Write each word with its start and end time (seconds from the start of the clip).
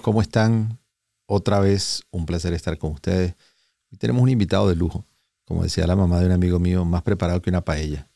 ¿cómo 0.00 0.22
están? 0.22 0.78
Otra 1.26 1.60
vez 1.60 2.02
un 2.10 2.26
placer 2.26 2.52
estar 2.52 2.78
con 2.78 2.92
ustedes. 2.92 3.34
Hoy 3.90 3.98
tenemos 3.98 4.22
un 4.22 4.28
invitado 4.28 4.68
de 4.68 4.76
lujo, 4.76 5.04
como 5.44 5.62
decía 5.62 5.86
la 5.86 5.96
mamá 5.96 6.20
de 6.20 6.26
un 6.26 6.32
amigo 6.32 6.58
mío, 6.58 6.84
más 6.84 7.02
preparado 7.02 7.42
que 7.42 7.50
una 7.50 7.62
paella. 7.62 8.08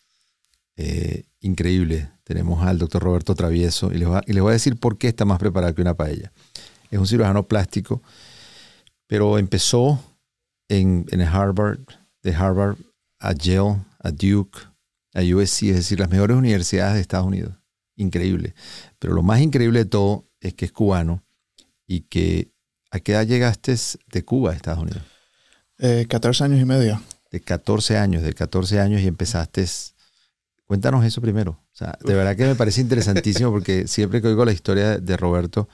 Eh, 0.76 1.24
increíble. 1.40 2.10
Tenemos 2.24 2.62
al 2.64 2.78
doctor 2.78 3.02
Roberto 3.02 3.34
Travieso 3.34 3.92
y 3.92 3.98
les, 3.98 4.08
voy 4.08 4.50
a, 4.50 4.52
decir 4.52 4.76
por 4.76 4.96
qué 4.96 5.08
está 5.08 5.24
más 5.24 5.38
preparado 5.38 5.74
que 5.74 5.82
una 5.82 5.94
paella. 5.94 6.32
Es 6.90 6.98
un 6.98 7.06
cirujano 7.06 7.46
plástico, 7.46 8.02
pero 9.06 9.38
empezó 9.38 10.02
en, 10.68 11.06
en 11.10 11.20
Harvard, 11.22 11.80
de 12.22 12.34
Harvard 12.34 12.76
a 13.18 13.32
Yale, 13.32 13.80
a 13.98 14.10
Duke, 14.10 14.58
a 15.14 15.20
USC, 15.20 15.64
es 15.64 15.76
decir, 15.76 16.00
las 16.00 16.10
mejores 16.10 16.36
universidades 16.36 16.94
de 16.94 17.00
Estados 17.00 17.26
Unidos. 17.26 17.54
Increíble. 17.96 18.54
Pero 18.98 19.12
lo 19.12 19.22
más 19.22 19.40
increíble 19.40 19.80
de 19.80 19.84
todo 19.84 20.24
es 20.40 20.54
que 20.54 20.64
es 20.64 20.72
cubano 20.72 21.22
y 21.92 22.00
que 22.00 22.50
¿a 22.90 23.00
qué 23.00 23.12
edad 23.12 23.26
llegaste 23.26 23.76
de 24.10 24.24
Cuba 24.24 24.52
a 24.52 24.54
Estados 24.54 24.82
Unidos? 24.82 25.02
Eh, 25.78 26.06
14 26.08 26.44
años 26.44 26.60
y 26.60 26.64
medio. 26.64 27.02
De 27.30 27.40
14 27.40 27.98
años, 27.98 28.22
de 28.22 28.32
14 28.32 28.80
años 28.80 29.02
y 29.02 29.06
empezaste. 29.06 29.66
Cuéntanos 30.64 31.04
eso 31.04 31.20
primero. 31.20 31.52
O 31.52 31.76
sea, 31.76 31.98
de 32.02 32.14
verdad 32.14 32.34
que 32.34 32.46
me 32.46 32.54
parece 32.54 32.80
interesantísimo 32.80 33.50
porque 33.52 33.86
siempre 33.88 34.22
que 34.22 34.28
oigo 34.28 34.44
la 34.46 34.52
historia 34.52 34.98
de 34.98 35.16
Roberto 35.18 35.68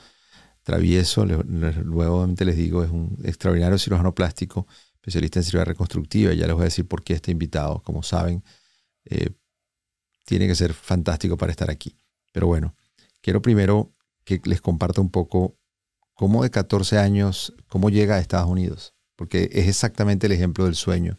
Travieso, 0.64 1.24
luego 1.24 2.26
les 2.26 2.56
digo, 2.56 2.82
es 2.82 2.90
un 2.90 3.16
extraordinario 3.22 3.78
cirujano 3.78 4.12
plástico, 4.12 4.66
especialista 4.94 5.38
en 5.38 5.44
cirugía 5.44 5.66
reconstructiva. 5.66 6.32
Ya 6.32 6.46
les 6.46 6.54
voy 6.54 6.62
a 6.62 6.64
decir 6.64 6.86
por 6.88 7.04
qué 7.04 7.14
está 7.14 7.30
invitado. 7.30 7.80
Como 7.84 8.02
saben, 8.02 8.42
eh, 9.04 9.30
tiene 10.24 10.48
que 10.48 10.56
ser 10.56 10.74
fantástico 10.74 11.36
para 11.36 11.52
estar 11.52 11.70
aquí. 11.70 11.96
Pero 12.32 12.48
bueno, 12.48 12.74
quiero 13.20 13.40
primero 13.40 13.94
que 14.24 14.40
les 14.44 14.60
comparta 14.60 15.00
un 15.00 15.10
poco 15.10 15.57
cómo 16.18 16.42
de 16.42 16.50
14 16.50 16.98
años, 16.98 17.54
cómo 17.68 17.90
llega 17.90 18.16
a 18.16 18.18
Estados 18.18 18.48
Unidos, 18.48 18.92
porque 19.14 19.48
es 19.52 19.68
exactamente 19.68 20.26
el 20.26 20.32
ejemplo 20.32 20.64
del 20.64 20.74
sueño, 20.74 21.16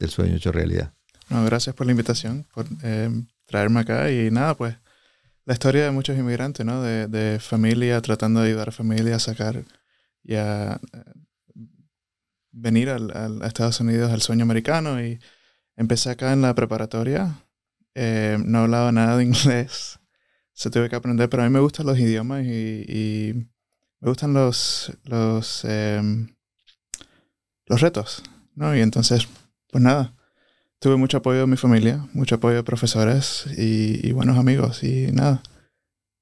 del 0.00 0.10
sueño 0.10 0.34
hecho 0.34 0.50
realidad. 0.50 0.92
No, 1.28 1.44
gracias 1.44 1.76
por 1.76 1.86
la 1.86 1.92
invitación, 1.92 2.48
por 2.52 2.66
eh, 2.82 3.10
traerme 3.46 3.78
acá 3.78 4.10
y 4.10 4.28
nada, 4.32 4.56
pues 4.56 4.74
la 5.44 5.52
historia 5.52 5.84
de 5.84 5.92
muchos 5.92 6.18
inmigrantes, 6.18 6.66
¿no? 6.66 6.82
De, 6.82 7.38
familia 7.40 8.02
tratando 8.02 8.40
de 8.40 8.48
ayudar 8.48 8.70
a 8.70 8.72
familia 8.72 9.14
a 9.14 9.20
sacar 9.20 9.62
y 10.24 10.34
a 10.34 10.80
eh, 10.94 11.04
venir 12.50 12.90
a 12.90 13.46
Estados 13.46 13.78
Unidos 13.78 14.10
al 14.10 14.20
sueño 14.20 14.42
americano 14.42 15.00
y 15.00 15.20
empecé 15.76 16.10
acá 16.10 16.32
en 16.32 16.42
la 16.42 16.56
preparatoria, 16.56 17.36
eh, 17.94 18.36
no 18.44 18.58
hablaba 18.58 18.90
nada 18.90 19.16
de 19.16 19.24
inglés, 19.26 20.00
se 20.54 20.70
tuve 20.70 20.88
que 20.88 20.96
aprender, 20.96 21.30
pero 21.30 21.44
a 21.44 21.46
mí 21.46 21.52
me 21.52 21.60
gustan 21.60 21.86
los 21.86 22.00
idiomas 22.00 22.44
y, 22.44 23.46
me 24.00 24.08
gustan 24.08 24.32
los, 24.32 24.92
los, 25.04 25.64
em, 25.64 26.28
los 27.66 27.80
retos, 27.80 28.22
¿no? 28.54 28.74
Y 28.76 28.80
entonces, 28.80 29.28
pues 29.70 29.82
nada, 29.82 30.14
tuve 30.78 30.96
mucho 30.96 31.18
apoyo 31.18 31.40
de 31.40 31.46
mi 31.46 31.56
familia, 31.56 32.08
mucho 32.12 32.36
apoyo 32.36 32.56
de 32.56 32.62
profesores 32.62 33.46
y, 33.56 34.12
buenos 34.12 34.38
amigos 34.38 34.82
y 34.82 35.12
nada. 35.12 35.42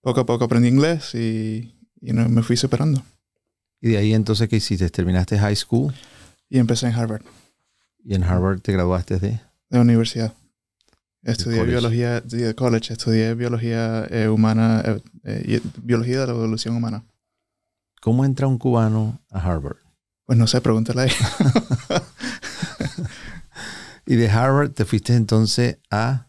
Poco 0.01 0.20
a 0.20 0.27
poco 0.27 0.45
aprendí 0.45 0.69
inglés 0.69 1.15
y, 1.15 1.75
y 2.01 2.12
me 2.12 2.43
fui 2.43 2.57
superando. 2.57 3.03
¿Y 3.81 3.91
de 3.91 3.98
ahí 3.98 4.15
entonces 4.15 4.48
qué 4.48 4.57
hiciste? 4.57 4.89
¿Terminaste 4.91 5.39
high 5.39 5.57
school? 5.57 5.95
Y 6.48 6.59
empecé 6.59 6.87
en 6.87 6.95
Harvard. 6.95 7.23
¿Y 8.05 8.15
en 8.15 8.25
Harvard 8.25 8.61
te 8.61 8.73
graduaste 8.73 9.19
de? 9.19 9.41
De 9.70 9.79
universidad. 9.79 10.35
Estudié 11.23 11.63
biología, 11.64 12.20
de 12.20 12.55
college, 12.55 12.92
estudié 12.92 13.35
biología 13.35 14.07
eh, 14.11 14.29
humana, 14.29 14.83
eh, 14.85 15.01
eh, 15.25 15.61
biología 15.83 16.20
de 16.20 16.27
la 16.29 16.33
evolución 16.33 16.77
humana. 16.77 17.05
¿Cómo 18.01 18.25
entra 18.25 18.47
un 18.47 18.59
cubano 18.59 19.20
a 19.31 19.41
Harvard? 19.41 19.79
Pues 20.25 20.39
no 20.39 20.47
sé, 20.47 20.61
pregúntale 20.61 21.03
ahí. 21.03 21.11
y 24.07 24.17
de 24.17 24.31
Harvard 24.31 24.73
te 24.73 24.85
fuiste 24.85 25.14
entonces 25.14 25.79
a 25.91 26.27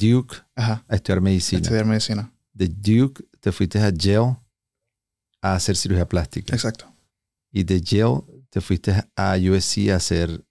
Duke 0.00 0.36
a 0.56 0.82
estudiar 0.88 1.20
medicina. 1.20 1.58
A 1.58 1.62
estudiar 1.62 1.86
medicina. 1.86 2.32
De 2.52 2.68
Duke 2.68 3.24
te 3.40 3.52
fuiste 3.52 3.78
a 3.78 3.90
Yale 3.90 4.36
a 5.42 5.54
hacer 5.54 5.76
cirugía 5.76 6.08
plástica. 6.08 6.54
Exacto. 6.54 6.92
Y 7.52 7.64
de 7.64 7.80
Yale 7.80 8.22
te 8.50 8.60
fuiste 8.60 9.04
a 9.14 9.36
USC 9.36 9.90
a 9.90 9.96
hacer 9.96 10.44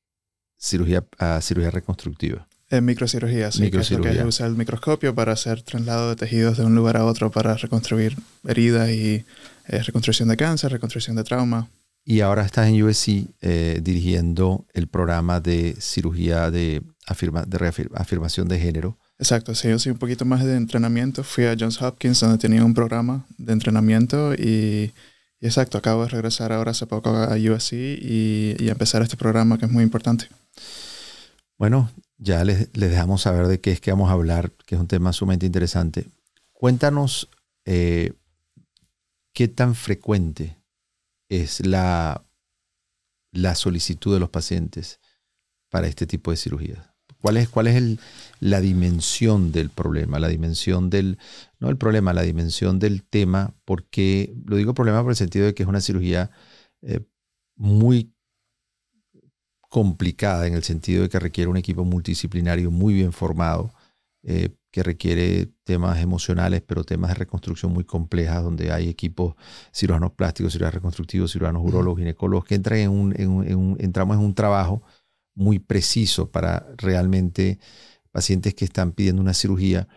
cirugía, 0.58 1.06
a 1.18 1.42
cirugía 1.42 1.72
reconstructiva. 1.72 2.48
En 2.74 2.86
microcirugía, 2.86 3.52
sí, 3.52 3.70
que 3.70 3.78
es 3.78 3.92
lo 3.92 4.02
que 4.02 4.24
usar 4.24 4.48
el 4.48 4.56
microscopio 4.56 5.14
para 5.14 5.34
hacer 5.34 5.62
traslado 5.62 6.10
de 6.10 6.16
tejidos 6.16 6.58
de 6.58 6.66
un 6.66 6.74
lugar 6.74 6.98
a 6.98 7.06
otro 7.06 7.30
para 7.30 7.54
reconstruir 7.56 8.18
heridas 8.48 8.90
y 8.90 9.26
eh, 9.68 9.84
reconstrucción 9.84 10.28
de 10.30 10.38
cáncer, 10.38 10.72
reconstrucción 10.72 11.16
de 11.16 11.24
trauma. 11.24 11.70
Y 12.04 12.22
ahora 12.22 12.44
estás 12.44 12.68
en 12.68 12.82
USC 12.82 13.28
eh, 13.42 13.80
dirigiendo 13.84 14.66
el 14.74 14.88
programa 14.88 15.40
de 15.40 15.76
cirugía 15.80 16.50
de, 16.50 16.82
afirma, 17.06 17.44
de 17.46 17.90
afirmación 17.94 18.48
de 18.48 18.60
género. 18.60 18.98
Exacto, 19.20 19.54
sí, 19.54 19.70
yo 19.70 19.78
soy 19.78 19.92
un 19.92 20.00
poquito 20.00 20.26
más 20.26 20.44
de 20.44 20.56
entrenamiento. 20.56 21.24
Fui 21.24 21.46
a 21.46 21.56
Johns 21.58 21.80
Hopkins 21.80 22.22
donde 22.22 22.40
tenía 22.40 22.66
un 22.66 22.74
programa 22.74 23.28
de 23.38 23.54
entrenamiento 23.54 24.34
y, 24.34 24.94
exacto, 25.42 25.78
acabo 25.78 26.02
de 26.06 26.10
regresar 26.10 26.52
ahora 26.52 26.72
hace 26.72 26.88
poco 26.88 27.12
a 27.12 27.36
USC 27.36 27.74
y, 27.74 28.56
y 28.58 28.70
empezar 28.70 29.04
este 29.04 29.16
programa 29.16 29.60
que 29.60 29.68
es 29.68 29.72
muy 29.72 29.84
importante. 29.84 30.26
Bueno, 31.60 31.92
ya 32.18 32.44
les, 32.44 32.72
dejamos 32.72 33.22
saber 33.22 33.48
de 33.48 33.60
qué 33.60 33.72
es 33.72 33.82
que 33.82 33.92
vamos 33.92 34.10
a 34.10 34.14
hablar, 34.14 34.52
que 34.66 34.76
es 34.76 34.82
un 34.82 34.88
tema 34.88 35.14
sumamente 35.14 35.46
interesante. 35.46 36.08
Cuéntanos 36.52 37.30
eh, 37.66 38.14
qué 39.34 39.48
tan 39.48 39.76
frecuente 39.76 40.58
es 41.30 41.66
la, 41.66 42.26
la 43.32 43.56
solicitud 43.56 44.14
de 44.14 44.20
los 44.20 44.30
pacientes 44.30 45.00
para 45.70 45.88
este 45.88 46.06
tipo 46.06 46.32
de 46.32 46.38
cirugías. 46.38 46.94
¿Cuál 47.24 47.38
es, 47.38 47.48
cuál 47.48 47.68
es 47.68 48.00
la 48.42 48.60
dimensión 48.60 49.54
del 49.54 49.70
problema? 49.70 50.20
La 50.20 50.28
dimensión 50.28 50.90
del, 50.90 51.18
no 51.60 51.70
el 51.70 51.78
problema, 51.78 52.12
la 52.12 52.22
dimensión 52.22 52.80
del 52.80 53.02
tema, 53.04 53.56
porque 53.64 54.36
lo 54.46 54.58
digo 54.58 54.74
problema 54.74 55.02
por 55.02 55.14
el 55.14 55.16
sentido 55.16 55.46
de 55.46 55.54
que 55.54 55.64
es 55.64 55.70
una 55.70 55.80
cirugía 55.80 56.32
eh, 56.82 57.00
muy 57.56 58.13
complicada 59.74 60.46
en 60.46 60.54
el 60.54 60.62
sentido 60.62 61.02
de 61.02 61.10
que 61.10 61.18
requiere 61.18 61.50
un 61.50 61.58
equipo 61.58 61.84
multidisciplinario 61.84 62.70
muy 62.70 62.94
bien 62.94 63.12
formado, 63.12 63.74
eh, 64.22 64.50
que 64.70 64.84
requiere 64.84 65.48
temas 65.64 66.00
emocionales, 66.00 66.62
pero 66.62 66.84
temas 66.84 67.10
de 67.10 67.16
reconstrucción 67.16 67.74
muy 67.74 67.84
complejas, 67.84 68.44
donde 68.44 68.72
hay 68.72 68.88
equipos 68.88 69.34
cirujanos 69.74 70.12
plásticos, 70.12 70.54
cirujanos 70.54 70.76
reconstructivos, 70.76 71.32
cirujanos 71.32 71.64
urólogos, 71.66 71.98
ginecólogos, 71.98 72.46
que 72.46 72.54
entran 72.54 72.78
en 72.82 72.92
un, 72.92 73.78
entramos 73.80 74.18
en 74.18 74.24
un 74.24 74.36
trabajo 74.36 74.84
muy 75.34 75.58
preciso 75.58 76.30
para 76.30 76.68
realmente 76.78 77.58
pacientes 78.12 78.54
que 78.54 78.66
están 78.66 78.92
pidiendo 78.92 79.24
una 79.24 79.34
cirugía, 79.34 79.88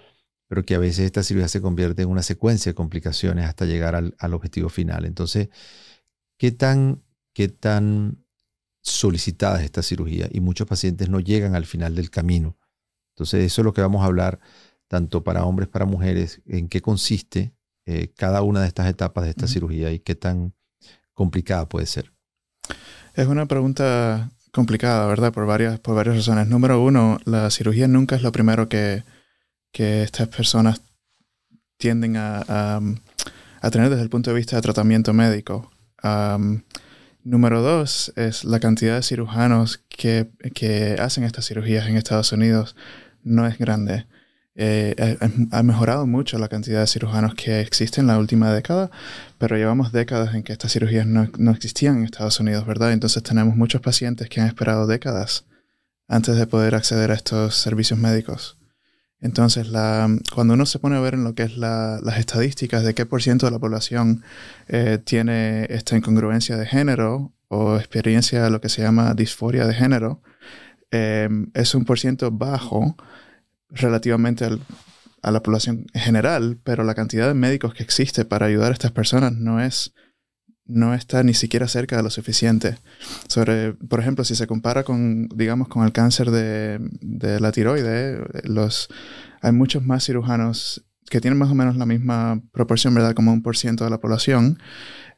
pero 0.48 0.64
que 0.64 0.74
a 0.74 0.78
veces 0.78 1.04
esta 1.04 1.22
cirugía 1.22 1.48
se 1.48 1.60
convierte 1.60 2.00
en 2.00 2.08
una 2.08 2.22
secuencia 2.22 2.70
de 2.72 2.76
complicaciones 2.76 3.44
hasta 3.44 3.66
llegar 3.66 3.94
al, 3.94 4.14
al 4.18 4.32
objetivo 4.32 4.70
final. 4.70 5.04
Entonces, 5.04 5.50
¿qué 6.38 6.50
tan, 6.50 7.02
qué 7.34 7.48
tan 7.48 8.25
solicitadas 8.86 9.62
esta 9.62 9.82
cirugía 9.82 10.28
y 10.30 10.40
muchos 10.40 10.66
pacientes 10.66 11.08
no 11.08 11.20
llegan 11.20 11.54
al 11.54 11.66
final 11.66 11.94
del 11.94 12.10
camino. 12.10 12.56
Entonces 13.14 13.44
eso 13.44 13.62
es 13.62 13.64
lo 13.64 13.72
que 13.72 13.80
vamos 13.80 14.02
a 14.02 14.06
hablar 14.06 14.40
tanto 14.88 15.24
para 15.24 15.44
hombres, 15.44 15.68
para 15.68 15.84
mujeres, 15.84 16.40
en 16.46 16.68
qué 16.68 16.80
consiste 16.80 17.52
eh, 17.86 18.12
cada 18.16 18.42
una 18.42 18.60
de 18.60 18.68
estas 18.68 18.88
etapas 18.88 19.24
de 19.24 19.30
esta 19.30 19.48
cirugía 19.48 19.90
y 19.90 19.98
qué 19.98 20.14
tan 20.14 20.54
complicada 21.12 21.68
puede 21.68 21.86
ser. 21.86 22.12
Es 23.14 23.26
una 23.26 23.46
pregunta 23.46 24.30
complicada, 24.52 25.06
¿verdad? 25.06 25.32
Por 25.32 25.46
varias, 25.46 25.80
por 25.80 25.96
varias 25.96 26.16
razones. 26.16 26.46
Número 26.46 26.82
uno, 26.82 27.18
la 27.24 27.50
cirugía 27.50 27.88
nunca 27.88 28.16
es 28.16 28.22
lo 28.22 28.32
primero 28.32 28.68
que, 28.68 29.02
que 29.72 30.02
estas 30.02 30.28
personas 30.28 30.82
tienden 31.78 32.16
a, 32.16 32.44
a, 33.60 33.70
tener 33.70 33.90
desde 33.90 34.02
el 34.02 34.10
punto 34.10 34.30
de 34.30 34.36
vista 34.36 34.56
de 34.56 34.62
tratamiento 34.62 35.12
médico. 35.12 35.70
Número 37.26 37.60
dos 37.60 38.12
es 38.14 38.44
la 38.44 38.60
cantidad 38.60 38.94
de 38.94 39.02
cirujanos 39.02 39.82
que, 39.88 40.28
hacen 41.00 41.24
estas 41.24 41.44
cirugías 41.44 41.88
en 41.88 41.96
Estados 41.96 42.30
Unidos 42.30 42.76
no 43.24 43.48
es 43.48 43.58
grande. 43.58 44.06
Eh, 44.54 44.94
ha, 45.50 45.62
mejorado 45.64 46.06
mucho 46.06 46.38
la 46.38 46.46
cantidad 46.46 46.82
de 46.82 46.86
cirujanos 46.86 47.34
que 47.34 47.60
existen 47.62 48.02
en 48.02 48.06
la 48.06 48.18
última 48.20 48.52
década, 48.52 48.92
pero 49.38 49.56
llevamos 49.56 49.90
décadas 49.90 50.36
en 50.36 50.44
que 50.44 50.52
estas 50.52 50.72
cirugías 50.72 51.04
no, 51.04 51.28
no, 51.36 51.50
existían 51.50 51.96
en 51.98 52.04
Estados 52.04 52.38
Unidos, 52.38 52.64
¿verdad? 52.64 52.92
Entonces 52.92 53.24
tenemos 53.24 53.56
muchos 53.56 53.80
pacientes 53.80 54.28
que 54.28 54.40
han 54.40 54.46
esperado 54.46 54.86
décadas 54.86 55.46
antes 56.06 56.36
de 56.36 56.46
poder 56.46 56.76
acceder 56.76 57.10
a 57.10 57.14
estos 57.14 57.56
servicios 57.56 57.98
médicos. 57.98 58.55
Entonces, 59.20 59.68
la, 59.68 60.08
cuando 60.34 60.54
uno 60.54 60.66
se 60.66 60.78
pone 60.78 60.96
a 60.96 61.00
ver 61.00 61.14
en 61.14 61.24
lo 61.24 61.34
que 61.34 61.44
es 61.44 61.56
las 61.56 62.18
estadísticas 62.18 62.84
de 62.84 62.94
qué 62.94 63.06
por 63.06 63.22
ciento 63.22 63.46
de 63.46 63.52
la 63.52 63.58
población 63.58 64.22
eh, 64.68 64.98
tiene 65.02 65.66
esta 65.70 65.96
incongruencia 65.96 66.56
de 66.56 66.66
género 66.66 67.32
o 67.48 67.76
experiencia 67.76 68.50
lo 68.50 68.60
que 68.60 68.68
se 68.68 68.82
llama 68.82 69.14
disforia 69.14 69.66
de 69.66 69.74
género, 69.74 70.22
eh, 70.90 71.28
es 71.54 71.74
un 71.74 71.84
por 71.84 71.98
ciento 71.98 72.30
bajo 72.30 72.96
relativamente 73.70 74.48
a 75.22 75.30
la 75.30 75.42
población 75.42 75.86
en 75.92 76.00
general, 76.00 76.58
pero 76.62 76.84
la 76.84 76.94
cantidad 76.94 77.28
de 77.28 77.34
médicos 77.34 77.74
que 77.74 77.82
existe 77.82 78.24
para 78.24 78.46
ayudar 78.46 78.70
a 78.70 78.74
estas 78.74 78.92
personas 78.92 79.32
no 79.32 79.60
es 79.60 79.94
no 80.66 80.94
está 80.94 81.22
ni 81.22 81.34
siquiera 81.34 81.68
cerca 81.68 81.96
de 81.96 82.02
lo 82.02 82.10
suficiente. 82.10 82.78
Por 83.88 84.00
ejemplo, 84.00 84.24
si 84.24 84.34
se 84.34 84.46
compara 84.46 84.82
con, 84.82 85.28
digamos, 85.28 85.68
con 85.68 85.84
el 85.84 85.92
cáncer 85.92 86.30
de, 86.30 87.40
la 87.40 87.52
tiroide, 87.52 88.24
los, 88.44 88.88
hay 89.40 89.52
muchos 89.52 89.84
más 89.84 90.04
cirujanos 90.04 90.84
que 91.08 91.20
tienen 91.20 91.38
más 91.38 91.50
o 91.50 91.54
menos 91.54 91.76
la 91.76 91.86
misma 91.86 92.42
proporción, 92.52 92.94
¿verdad? 92.94 93.14
Como 93.14 93.32
un 93.32 93.42
por 93.42 93.56
ciento 93.56 93.84
de 93.84 93.90
la 93.90 93.98
población, 93.98 94.58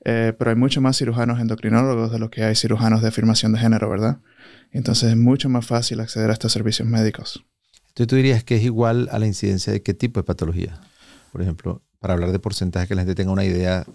eh, 0.05 0.35
pero 0.39 0.51
hay 0.51 0.57
muchos 0.57 0.83
más 0.83 0.99
cirujanos 0.99 1.41
endocrinólogos 1.41 2.13
de 2.13 2.19
lo 2.19 2.31
que 2.31 2.45
hay 2.45 2.55
cirujanos 2.55 3.01
de 3.01 3.09
afirmación 3.09 3.53
de 3.53 3.59
género, 3.59 3.89
¿verdad? 3.89 4.21
Entonces 4.71 5.11
es 5.11 5.17
mucho 5.17 5.49
más 5.49 5.67
fácil 5.67 6.01
acceder 6.01 6.29
a 6.29 6.35
estos 6.35 6.53
servicios 6.53 6.87
médicos. 6.87 7.45
Entonces 7.89 8.07
tú 8.07 8.17
dirías 8.17 8.45
que 8.45 8.57
es 8.57 8.63
igual 8.63 9.09
a 9.11 9.19
la 9.19 9.27
incidencia 9.27 9.73
de 9.73 9.83
qué 9.83 9.95
tipo 9.95 10.21
de 10.21 10.25
patología, 10.25 10.79
por 11.33 11.41
ejemplo, 11.41 11.83
para 12.01 12.15
hablar 12.15 12.33
de 12.33 12.39
porcentaje 12.39 12.87
que 12.87 12.95
la 12.95 13.03
gente 13.03 13.15
tenga 13.15 13.33
una 13.33 13.45
idea 13.45 13.87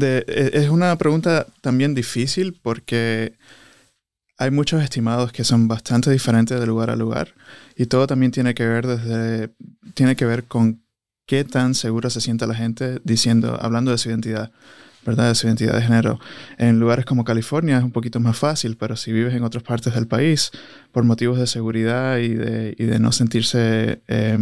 e, 0.00 0.50
es 0.54 0.68
una 0.68 0.96
pregunta 0.96 1.46
también 1.60 1.94
difícil 1.94 2.58
porque 2.60 3.34
hay 4.36 4.50
muchos 4.50 4.82
estimados 4.82 5.32
que 5.32 5.44
son 5.44 5.68
bastante 5.68 6.10
diferentes 6.10 6.58
de 6.58 6.66
lugar 6.66 6.90
a 6.90 6.96
lugar 6.96 7.34
y 7.76 7.86
todo 7.86 8.06
también 8.06 8.32
tiene 8.32 8.54
que 8.54 8.66
ver 8.66 8.86
desde 8.86 9.50
tiene 9.94 10.16
que 10.16 10.24
ver 10.24 10.44
con 10.44 10.82
qué 11.26 11.44
tan 11.44 11.74
segura 11.74 12.10
se 12.10 12.20
siente 12.20 12.46
la 12.46 12.54
gente 12.54 13.00
diciendo 13.04 13.58
hablando 13.60 13.90
de 13.90 13.98
su 13.98 14.08
identidad. 14.08 14.50
¿Verdad? 15.04 15.28
De 15.28 15.34
su 15.34 15.46
identidad 15.46 15.74
de 15.74 15.82
género. 15.82 16.18
En 16.58 16.80
lugares 16.80 17.04
como 17.04 17.24
California 17.24 17.78
es 17.78 17.84
un 17.84 17.92
poquito 17.92 18.20
más 18.20 18.36
fácil, 18.36 18.76
pero 18.76 18.96
si 18.96 19.12
vives 19.12 19.34
en 19.34 19.42
otras 19.44 19.62
partes 19.62 19.94
del 19.94 20.06
país, 20.06 20.50
por 20.92 21.04
motivos 21.04 21.38
de 21.38 21.46
seguridad 21.46 22.18
y 22.18 22.34
de, 22.34 22.74
y 22.78 22.84
de 22.84 22.98
no 22.98 23.12
sentirse, 23.12 24.02
eh, 24.08 24.38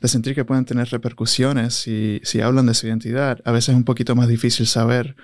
de 0.00 0.08
sentir 0.08 0.34
que 0.34 0.44
pueden 0.44 0.64
tener 0.64 0.88
repercusiones 0.88 1.74
si, 1.74 2.20
si 2.24 2.40
hablan 2.40 2.66
de 2.66 2.74
su 2.74 2.86
identidad, 2.86 3.40
a 3.44 3.52
veces 3.52 3.70
es 3.70 3.76
un 3.76 3.84
poquito 3.84 4.14
más 4.14 4.28
difícil 4.28 4.66
saber 4.66 5.16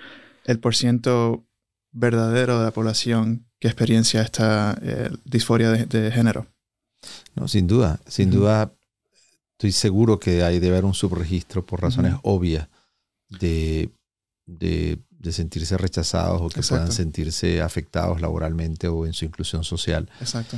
el 0.45 0.59
porciento 0.59 1.45
verdadero 1.91 2.59
de 2.59 2.65
la 2.65 2.71
población 2.71 3.45
que 3.59 3.67
experiencia 3.67 4.21
esta 4.21 4.77
eh, 4.81 5.09
disforia 5.25 5.71
de, 5.71 6.11
género. 6.11 6.47
No, 7.35 7.47
sin 7.47 7.67
duda, 7.67 7.99
sin 8.07 8.31
duda, 8.31 8.73
estoy 9.53 9.71
seguro 9.71 10.19
que 10.19 10.43
hay 10.43 10.59
de 10.59 10.69
haber 10.69 10.85
un 10.85 10.93
subregistro 10.93 11.65
por 11.65 11.81
razones 11.81 12.15
obvias 12.23 12.67
de 13.29 13.89
de, 14.57 14.99
sentirse 15.31 15.77
rechazados 15.77 16.41
o 16.41 16.49
que 16.49 16.61
puedan 16.61 16.91
sentirse 16.91 17.61
afectados 17.61 18.21
laboralmente 18.21 18.87
o 18.87 19.05
en 19.05 19.13
su 19.13 19.25
inclusión 19.25 19.63
social. 19.63 20.09
Exacto. 20.19 20.57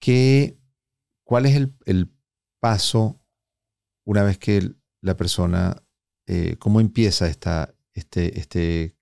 ¿Qué, 0.00 0.58
¿Cuál 1.22 1.46
es 1.46 1.56
el, 1.86 2.10
paso 2.60 3.20
una 4.06 4.22
vez 4.22 4.38
que 4.38 4.72
la 5.02 5.16
persona, 5.18 5.82
eh, 6.26 6.56
cómo 6.58 6.80
empieza 6.80 7.28
esta, 7.28 7.74
este, 7.92 8.38
este, 8.38 8.96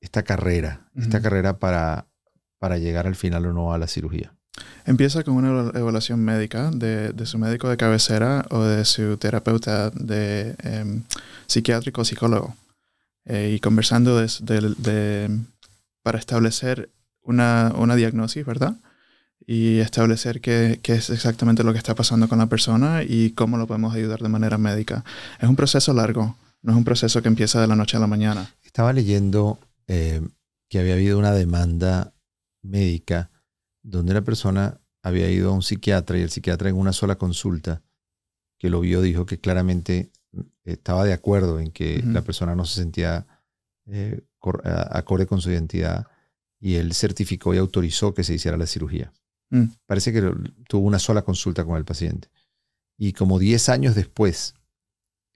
esta 0.00 0.22
carrera, 0.22 0.90
esta 0.96 1.20
carrera 1.20 1.58
para, 1.58 2.08
para 2.58 2.78
llegar 2.78 3.06
al 3.06 3.16
final 3.16 3.44
o 3.46 3.52
no 3.52 3.74
a 3.74 3.78
la 3.78 3.86
cirugía? 3.86 4.34
Empieza 4.86 5.24
con 5.24 5.34
una 5.34 5.70
evaluación 5.78 6.20
médica 6.20 6.70
de, 6.70 7.12
su 7.26 7.38
médico 7.38 7.68
de 7.68 7.76
cabecera 7.76 8.46
o 8.50 8.62
de 8.62 8.84
su 8.84 9.16
terapeuta 9.16 9.90
de 9.90 10.54
em, 10.62 11.02
psiquiátrico 11.46 12.02
o 12.02 12.04
psicólogo. 12.04 12.54
Eh, 13.26 13.54
y 13.56 13.60
conversando 13.60 14.22
para 16.02 16.18
establecer 16.18 16.90
una, 17.22 17.72
una, 17.76 17.96
diagnosis, 17.96 18.44
¿verdad? 18.44 18.76
Y 19.46 19.78
establecer 19.78 20.40
qué, 20.42 20.80
qué, 20.82 20.94
es 20.94 21.08
exactamente 21.08 21.64
lo 21.64 21.72
que 21.72 21.78
está 21.78 21.94
pasando 21.94 22.28
con 22.28 22.38
la 22.38 22.46
persona 22.46 23.02
y 23.02 23.30
cómo 23.30 23.56
lo 23.56 23.66
podemos 23.66 23.94
ayudar 23.94 24.20
de 24.20 24.28
manera 24.28 24.58
médica. 24.58 25.04
Es 25.40 25.48
un 25.48 25.56
proceso 25.56 25.94
largo, 25.94 26.36
no 26.60 26.72
es 26.72 26.76
un 26.76 26.84
proceso 26.84 27.22
que 27.22 27.28
empieza 27.28 27.60
de 27.60 27.66
la 27.66 27.76
noche 27.76 27.96
a 27.96 28.00
la 28.00 28.06
mañana. 28.06 28.54
Estaba 28.62 28.92
leyendo 28.92 29.58
eh, 29.86 30.20
que 30.68 30.78
había 30.78 30.94
habido 30.94 31.18
una 31.18 31.32
demanda 31.32 32.12
médica 32.62 33.30
donde 33.82 34.14
la 34.14 34.22
persona 34.22 34.80
había 35.02 35.30
ido 35.30 35.50
a 35.50 35.52
un 35.52 35.62
psiquiatra 35.62 36.18
y 36.18 36.22
el 36.22 36.30
psiquiatra 36.30 36.68
en 36.70 36.76
una 36.76 36.92
sola 36.92 37.16
consulta 37.16 37.82
que 38.58 38.70
lo 38.70 38.80
vio 38.80 39.02
dijo 39.02 39.26
que 39.26 39.38
claramente 39.38 40.10
estaba 40.64 41.04
de 41.04 41.12
acuerdo 41.12 41.60
en 41.60 41.70
que 41.70 42.02
la 42.04 42.22
persona 42.22 42.54
no 42.54 42.64
se 42.64 42.80
sentía 42.80 43.26
eh, 43.86 44.22
acorde 44.40 45.26
con 45.26 45.40
su 45.40 45.50
identidad 45.50 46.06
y 46.60 46.76
él 46.76 46.94
certificó 46.94 47.54
y 47.54 47.58
autorizó 47.58 48.14
que 48.14 48.24
se 48.24 48.34
hiciera 48.34 48.56
la 48.56 48.66
cirugía. 48.66 49.12
Mm. 49.50 49.64
Parece 49.86 50.12
que 50.12 50.32
tuvo 50.68 50.86
una 50.86 50.98
sola 50.98 51.22
consulta 51.22 51.64
con 51.64 51.76
el 51.76 51.84
paciente. 51.84 52.28
Y 52.96 53.12
como 53.12 53.38
10 53.38 53.68
años 53.68 53.94
después, 53.94 54.54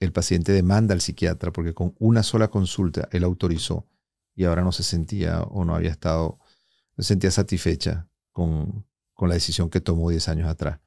el 0.01 0.13
paciente 0.13 0.53
demanda 0.53 0.95
al 0.95 1.01
psiquiatra 1.01 1.53
porque 1.53 1.75
con 1.75 1.95
una 1.99 2.23
sola 2.23 2.49
consulta 2.49 3.09
él 3.13 3.25
autorizó 3.25 3.87
y 4.35 4.45
ahora 4.45 4.63
no 4.63 4.73
se 4.73 4.83
sentía 4.83 5.43
o 5.43 5.65
no 5.65 5.75
había 5.75 5.91
estado, 5.91 6.39
no 6.97 7.03
se 7.03 7.09
sentía 7.09 7.31
satisfecha 7.31 8.09
con, 8.33 8.87
con 9.13 9.29
la 9.29 9.35
decisión 9.35 9.69
que 9.69 9.81
tomó 9.81 10.11
10 10.11 10.29
años 10.29 10.49
atrás. 10.49 10.81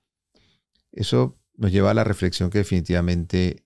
Eso 0.91 1.37
nos 1.55 1.71
lleva 1.71 1.91
a 1.91 1.93
la 1.93 2.03
reflexión 2.03 2.49
que 2.49 2.59
definitivamente 2.59 3.65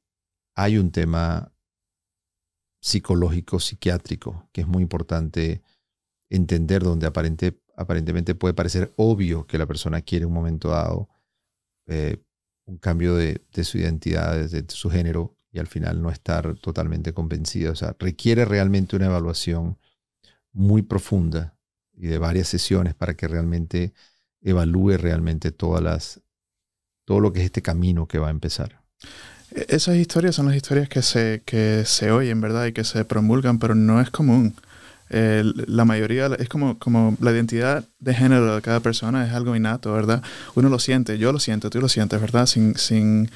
hay 0.56 0.78
un 0.78 0.92
tema 0.92 1.52
psicológico, 2.82 3.60
psiquiátrico, 3.60 4.48
que 4.52 4.62
es 4.62 4.68
muy 4.68 4.82
importante 4.82 5.62
entender, 6.30 6.84
donde 6.84 7.08
aparente, 7.08 7.60
aparentemente 7.76 8.36
puede 8.36 8.54
parecer 8.54 8.94
obvio 8.96 9.46
que 9.48 9.58
la 9.58 9.66
persona 9.66 10.02
quiere 10.02 10.26
un 10.26 10.34
momento 10.34 10.70
dado 10.70 11.10
eh, 11.88 12.24
un 12.66 12.78
cambio 12.78 13.16
de, 13.16 13.42
su 13.64 13.78
identidad, 13.78 14.36
de, 14.36 14.66
su 14.70 14.90
género, 14.90 15.38
y 15.52 15.60
al 15.60 15.68
final 15.68 16.02
no 16.02 16.10
estar 16.10 16.56
totalmente 16.58 17.14
convencida. 17.14 17.72
O 17.72 17.76
sea, 17.76 17.96
requiere 18.00 18.44
realmente 18.44 18.96
una 18.96 19.06
evaluación 19.06 19.78
muy 20.52 20.82
profunda 20.82 21.58
y 21.94 22.08
de 22.08 22.18
varias 22.18 22.48
sesiones 22.48 22.94
para 22.94 23.16
que 23.16 23.28
realmente 23.28 23.94
evalúe 24.42 24.98
realmente 24.98 25.52
todas 25.52 25.82
las, 25.82 26.22
todo 27.06 27.20
lo 27.20 27.32
que 27.32 27.40
es 27.40 27.46
este 27.46 27.62
camino 27.62 28.08
que 28.08 28.20
va 28.20 28.28
a 28.28 28.32
empezar. 28.32 28.84
Esas 29.52 29.96
historias 29.96 30.36
son 30.36 30.48
las 30.48 30.56
historias 30.56 30.90
que 30.90 31.02
se, 31.02 31.42
que 31.46 31.84
se 31.86 32.12
oyen, 32.12 32.42
¿verdad? 32.42 32.66
Y 32.66 32.74
que 32.74 32.84
se 32.84 33.06
promulgan, 33.06 33.60
pero 33.60 33.76
no 33.76 34.02
es 34.02 34.10
común. 34.10 34.56
la 35.10 35.86
mayoría 35.86 36.28
es 36.40 36.50
como, 36.50 36.78
como 36.80 37.16
la 37.22 37.32
identidad 37.32 37.86
de 38.00 38.14
género 38.14 38.56
de 38.56 38.62
cada 38.62 38.80
persona 38.80 39.26
es 39.26 39.34
algo 39.34 39.56
innato, 39.56 39.94
¿verdad? 39.94 40.24
Uno 40.56 40.70
lo 40.70 40.80
siente, 40.80 41.18
yo 41.18 41.32
lo 41.32 41.40
siento, 41.40 41.70
tú 41.70 41.80
lo 41.80 41.90
sientes, 41.90 42.20
¿verdad? 42.20 42.48
Sin, 42.48 42.76
sin, 42.76 43.30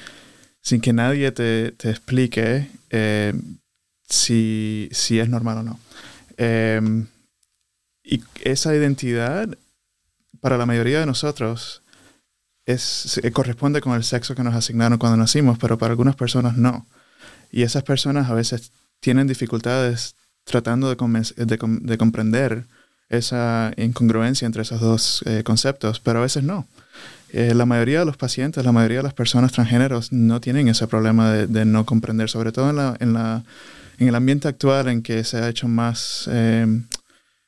sin 0.60 0.80
que 0.80 0.92
nadie 0.92 1.32
te, 1.32 1.72
te 1.72 1.90
explique 1.90 2.68
eh, 2.90 3.32
si, 4.08 4.88
si, 4.92 5.20
es 5.20 5.28
normal 5.28 5.58
o 5.58 5.62
no. 5.62 5.80
Em, 6.36 7.06
y 8.02 8.22
esa 8.42 8.74
identidad, 8.74 9.48
para 10.40 10.58
la 10.58 10.66
mayoría 10.66 11.00
de 11.00 11.06
nosotros, 11.06 11.79
es, 12.66 13.20
eh, 13.22 13.30
corresponde 13.32 13.80
con 13.80 13.94
el 13.94 14.04
sexo 14.04 14.34
que 14.34 14.42
nos 14.42 14.54
asignaron 14.54 14.98
cuando 14.98 15.16
nacimos, 15.16 15.58
pero 15.58 15.78
para 15.78 15.92
algunas 15.92 16.16
personas 16.16 16.56
no. 16.56 16.86
Y 17.50 17.62
esas 17.62 17.82
personas 17.82 18.30
a 18.30 18.34
veces 18.34 18.72
tienen 19.00 19.26
dificultades 19.26 20.14
tratando 20.44 20.88
de, 20.88 20.96
de, 21.36 21.98
comprender 21.98 22.64
esa 23.08 23.72
incongruencia 23.76 24.46
entre 24.46 24.62
esos 24.62 24.80
dos 24.80 25.22
eh, 25.26 25.42
conceptos, 25.44 26.00
pero 26.00 26.20
a 26.20 26.22
veces 26.22 26.42
no. 26.42 26.66
Eh, 27.32 27.54
la 27.54 27.66
mayoría 27.66 28.00
de 28.00 28.04
los 28.04 28.16
pacientes, 28.16 28.64
la 28.64 28.72
mayoría 28.72 28.98
de 28.98 29.04
las 29.04 29.14
personas 29.14 29.52
transgéneros 29.52 30.12
no 30.12 30.40
tienen 30.40 30.68
ese 30.68 30.86
problema 30.86 31.30
de, 31.30 31.64
no 31.64 31.86
comprender, 31.86 32.28
sobre 32.28 32.52
todo 32.52 32.70
en, 32.70 32.76
la, 32.76 32.96
en, 32.98 33.12
la, 33.12 33.44
en, 33.98 34.08
el 34.08 34.14
ambiente 34.14 34.48
actual 34.48 34.88
en 34.88 35.02
que 35.02 35.22
se 35.24 35.38
ha 35.38 35.48
hecho 35.48 35.68
más 35.68 36.28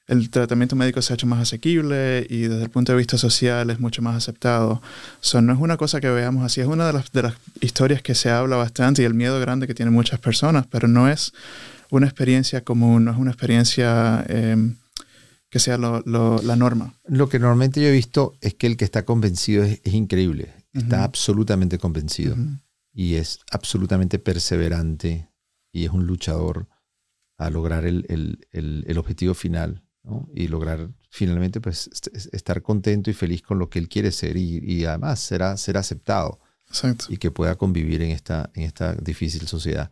el 0.07 0.31
tratamiento 0.31 0.77
médico 0.77 1.01
se 1.01 1.13
ha 1.13 1.15
hecho 1.15 1.27
más 1.27 1.41
asequible 1.41 2.27
y 2.29 2.43
desde 2.43 2.65
el 2.65 2.71
punto 2.71 2.93
de 2.93 2.99
vista 2.99 3.17
social 3.19 3.71
es 3.71 3.81
mucho 3.81 4.03
más 4.03 4.17
aceptado. 4.17 4.83
So, 5.21 5.41
no 5.41 5.53
es 5.53 5.61
una 5.61 5.77
cosa 5.77 6.01
que 6.01 6.11
veamos 6.11 6.45
así, 6.45 6.61
es 6.61 6.67
una 6.67 6.87
de 6.87 6.93
las, 6.95 7.13
de 7.13 7.23
las 7.23 7.35
historias 7.61 8.03
que 8.03 8.15
se 8.15 8.31
habla 8.31 8.57
bastante 8.57 9.03
y 9.03 9.05
el 9.05 9.15
miedo 9.15 9.39
grande 9.41 9.67
que 9.67 9.75
tienen 9.75 9.95
muchas 9.95 10.19
personas, 10.19 10.67
pero 10.67 10.89
no 10.89 11.09
es 11.09 11.33
una 11.91 12.07
experiencia 12.07 12.65
común, 12.65 13.05
no 13.05 13.13
es 13.13 13.19
una 13.19 13.31
experiencia 13.31 14.25
em, 14.29 14.77
que 15.51 15.61
sea 15.61 15.79
lo, 15.79 16.03
la 16.05 16.57
norma. 16.57 16.95
Lo 17.07 17.29
que 17.29 17.39
normalmente 17.39 17.81
yo 17.81 17.89
he 17.89 17.93
visto 17.93 18.35
es 18.41 18.55
que 18.55 18.67
el 18.67 18.77
que 18.77 18.85
está 18.85 19.05
convencido 19.05 19.63
es, 19.65 19.81
increíble, 19.93 20.53
está 20.73 21.05
absolutamente 21.05 21.79
convencido. 21.79 22.37
Y 22.95 23.15
es 23.15 23.41
absolutamente 23.51 24.19
perseverante 24.19 25.29
y 25.73 25.85
es 25.85 25.91
un 25.91 26.07
luchador 26.07 26.69
a 27.39 27.49
lograr 27.51 27.87
el, 27.87 28.05
el, 28.09 28.85
el 28.87 28.99
objetivo 28.99 29.35
final 29.35 29.83
y 30.35 30.49
lograr 30.49 30.89
finalmente 31.11 31.61
pues, 31.61 31.91
estar 32.33 32.63
contento 32.63 33.11
y 33.11 33.15
feliz 33.15 33.43
con 33.43 33.59
lo 33.59 33.69
que 33.69 33.79
él 33.79 33.89
quiere 33.89 34.11
ser 34.11 34.37
y, 34.37 34.85
además 34.85 35.21
será, 35.21 35.57
ser 35.57 35.77
aceptado 35.77 36.41
y 37.09 37.19
que 37.19 37.31
pueda 37.31 37.55
convivir 37.57 38.03
en 38.03 38.11
esta, 38.11 38.51
en 38.55 38.63
esta 38.63 38.95
difícil 38.95 39.47
sociedad. 39.47 39.91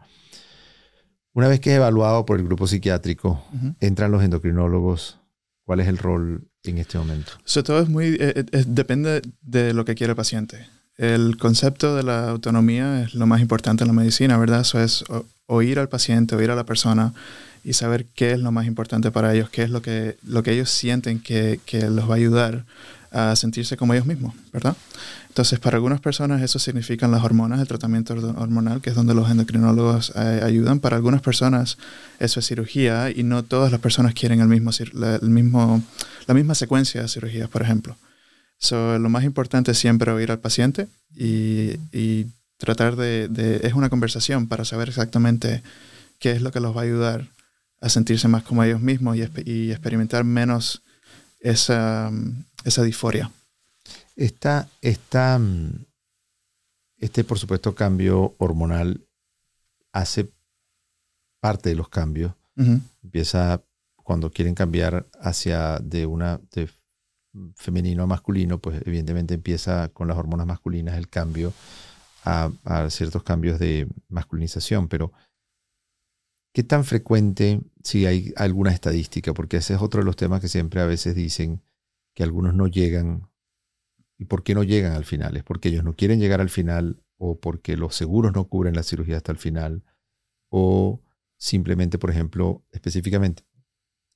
Una 1.32 1.46
vez 1.46 1.60
que 1.60 1.70
es 1.70 1.76
evaluado 1.76 2.26
por 2.26 2.38
el 2.38 2.46
grupo 2.46 2.66
psiquiátrico, 2.66 3.44
entran 3.80 4.10
los 4.10 4.22
endocrinólogos. 4.22 5.18
¿Cuál 5.64 5.80
es 5.80 5.86
el 5.86 5.98
rol 5.98 6.48
en 6.64 6.78
este 6.78 6.98
momento? 6.98 7.32
Eso 7.46 7.62
todo 7.62 7.80
es 7.80 7.88
muy, 7.88 8.16
eh, 8.18 8.44
eh, 8.50 8.64
depende 8.66 9.22
de 9.40 9.72
lo 9.72 9.84
que 9.84 9.94
quiere 9.94 10.12
el 10.12 10.16
paciente. 10.16 10.66
El 10.96 11.36
concepto 11.36 11.94
de 11.94 12.02
la 12.02 12.30
autonomía 12.30 13.02
es 13.02 13.14
lo 13.14 13.26
más 13.26 13.40
importante 13.40 13.84
en 13.84 13.88
la 13.88 13.94
medicina, 13.94 14.36
¿verdad? 14.36 14.62
Eso 14.62 14.80
es 14.80 15.04
oír 15.46 15.78
al 15.78 15.88
paciente, 15.88 16.34
oír 16.34 16.50
a 16.50 16.56
la 16.56 16.66
persona 16.66 17.14
y 17.64 17.74
saber 17.74 18.06
qué 18.14 18.32
es 18.32 18.40
lo 18.40 18.52
más 18.52 18.66
importante 18.66 19.10
para 19.10 19.34
ellos, 19.34 19.50
qué 19.50 19.62
es 19.62 19.70
lo 19.70 19.82
que, 19.82 20.16
lo 20.22 20.42
que 20.42 20.52
ellos 20.52 20.70
sienten 20.70 21.20
que, 21.20 21.60
que 21.66 21.90
los 21.90 22.08
va 22.08 22.14
a 22.14 22.16
ayudar 22.16 22.64
a 23.12 23.34
sentirse 23.34 23.76
como 23.76 23.92
ellos 23.92 24.06
mismos, 24.06 24.34
¿verdad? 24.52 24.76
Entonces, 25.28 25.58
para 25.58 25.76
algunas 25.76 26.00
personas 26.00 26.42
eso 26.42 26.58
significan 26.58 27.10
las 27.10 27.24
hormonas, 27.24 27.60
el 27.60 27.66
tratamiento 27.66 28.14
hormonal, 28.14 28.80
que 28.80 28.90
es 28.90 28.96
donde 28.96 29.14
los 29.14 29.30
endocrinólogos 29.30 30.12
eh, 30.14 30.40
ayudan. 30.44 30.80
Para 30.80 30.96
algunas 30.96 31.20
personas 31.20 31.76
eso 32.18 32.40
es 32.40 32.46
cirugía 32.46 33.10
y 33.10 33.22
no 33.22 33.42
todas 33.42 33.72
las 33.72 33.80
personas 33.80 34.14
quieren 34.14 34.40
el 34.40 34.48
mismo, 34.48 34.70
el 34.70 35.30
mismo, 35.30 35.82
la 36.26 36.34
misma 36.34 36.54
secuencia 36.54 37.02
de 37.02 37.08
cirugías, 37.08 37.48
por 37.48 37.62
ejemplo. 37.62 37.96
So, 38.58 38.98
lo 38.98 39.08
más 39.08 39.24
importante 39.24 39.72
es 39.72 39.78
siempre 39.78 40.12
oír 40.12 40.30
al 40.30 40.38
paciente 40.38 40.86
y, 41.16 41.76
y 41.92 42.26
tratar 42.58 42.94
de, 42.94 43.28
de, 43.28 43.66
Es 43.66 43.72
una 43.72 43.88
conversación 43.88 44.46
para 44.46 44.64
saber 44.64 44.88
exactamente 44.88 45.62
qué 46.18 46.32
es 46.32 46.42
lo 46.42 46.52
que 46.52 46.60
los 46.60 46.76
va 46.76 46.82
a 46.82 46.84
ayudar 46.84 47.26
a 47.80 47.88
sentirse 47.88 48.28
más 48.28 48.42
como 48.42 48.62
ellos 48.62 48.80
mismos 48.80 49.16
y, 49.16 49.22
y 49.44 49.70
experimentar 49.70 50.24
menos 50.24 50.82
esa, 51.40 52.10
esa 52.64 52.82
disforia. 52.82 53.30
Esta, 54.16 54.68
esta, 54.82 55.40
este, 56.98 57.24
por 57.24 57.38
supuesto, 57.38 57.74
cambio 57.74 58.34
hormonal 58.38 59.06
hace 59.92 60.30
parte 61.40 61.70
de 61.70 61.74
los 61.74 61.88
cambios. 61.88 62.34
Empieza 63.02 63.62
cuando 63.96 64.30
quieren 64.30 64.54
cambiar 64.54 65.06
hacia 65.18 65.78
de 65.78 66.04
una 66.04 66.38
de 66.52 66.68
femenino 67.56 68.02
a 68.02 68.06
masculino, 68.06 68.58
pues 68.58 68.82
evidentemente 68.84 69.32
empieza 69.34 69.88
con 69.88 70.08
las 70.08 70.18
hormonas 70.18 70.46
masculinas 70.46 70.98
el 70.98 71.08
cambio 71.08 71.54
a, 72.24 72.50
a 72.64 72.90
ciertos 72.90 73.22
cambios 73.22 73.58
de 73.58 73.88
masculinización, 74.10 74.88
pero 74.88 75.12
¿qué 76.52 76.62
tan 76.62 76.84
frecuente, 76.84 77.60
si 77.82 78.06
hay 78.06 78.32
alguna 78.36 78.72
estadística? 78.72 79.34
Porque 79.34 79.58
ese 79.58 79.74
es 79.74 79.82
otro 79.82 80.00
de 80.00 80.06
los 80.06 80.16
temas 80.16 80.40
que 80.40 80.48
siempre 80.48 80.80
a 80.80 80.86
veces 80.86 81.14
dicen 81.14 81.62
que 82.14 82.22
algunos 82.22 82.54
no 82.54 82.66
llegan. 82.66 83.30
¿Y 84.18 84.26
por 84.26 84.42
qué 84.42 84.54
no 84.54 84.62
llegan 84.62 84.92
al 84.92 85.04
final? 85.04 85.36
¿Es 85.36 85.44
porque 85.44 85.68
ellos 85.70 85.84
no 85.84 85.94
quieren 85.94 86.20
llegar 86.20 86.40
al 86.40 86.50
final 86.50 87.02
o 87.16 87.40
porque 87.40 87.76
los 87.76 87.94
seguros 87.94 88.32
no 88.34 88.48
cubren 88.48 88.74
la 88.74 88.82
cirugía 88.82 89.16
hasta 89.16 89.32
el 89.32 89.38
final? 89.38 89.84
¿O 90.50 91.00
simplemente, 91.38 91.98
por 91.98 92.10
ejemplo, 92.10 92.64
específicamente, 92.72 93.44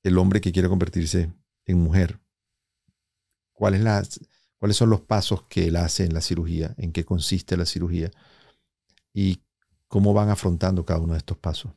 el 0.02 0.18
hombre 0.18 0.40
que 0.40 0.52
quiere 0.52 0.68
convertirse 0.68 1.32
en 1.64 1.78
mujer? 1.78 2.20
¿Cuáles, 3.52 3.80
las, 3.82 4.20
¿Cuáles 4.58 4.76
son 4.76 4.90
los 4.90 5.00
pasos 5.00 5.44
que 5.44 5.68
él 5.68 5.76
hace 5.76 6.04
en 6.04 6.12
la 6.12 6.20
cirugía? 6.20 6.74
¿En 6.76 6.92
qué 6.92 7.04
consiste 7.04 7.56
la 7.56 7.64
cirugía? 7.64 8.10
¿Y 9.14 9.42
cómo 9.86 10.12
van 10.12 10.28
afrontando 10.28 10.84
cada 10.84 11.00
uno 11.00 11.12
de 11.12 11.18
estos 11.18 11.38
pasos? 11.38 11.72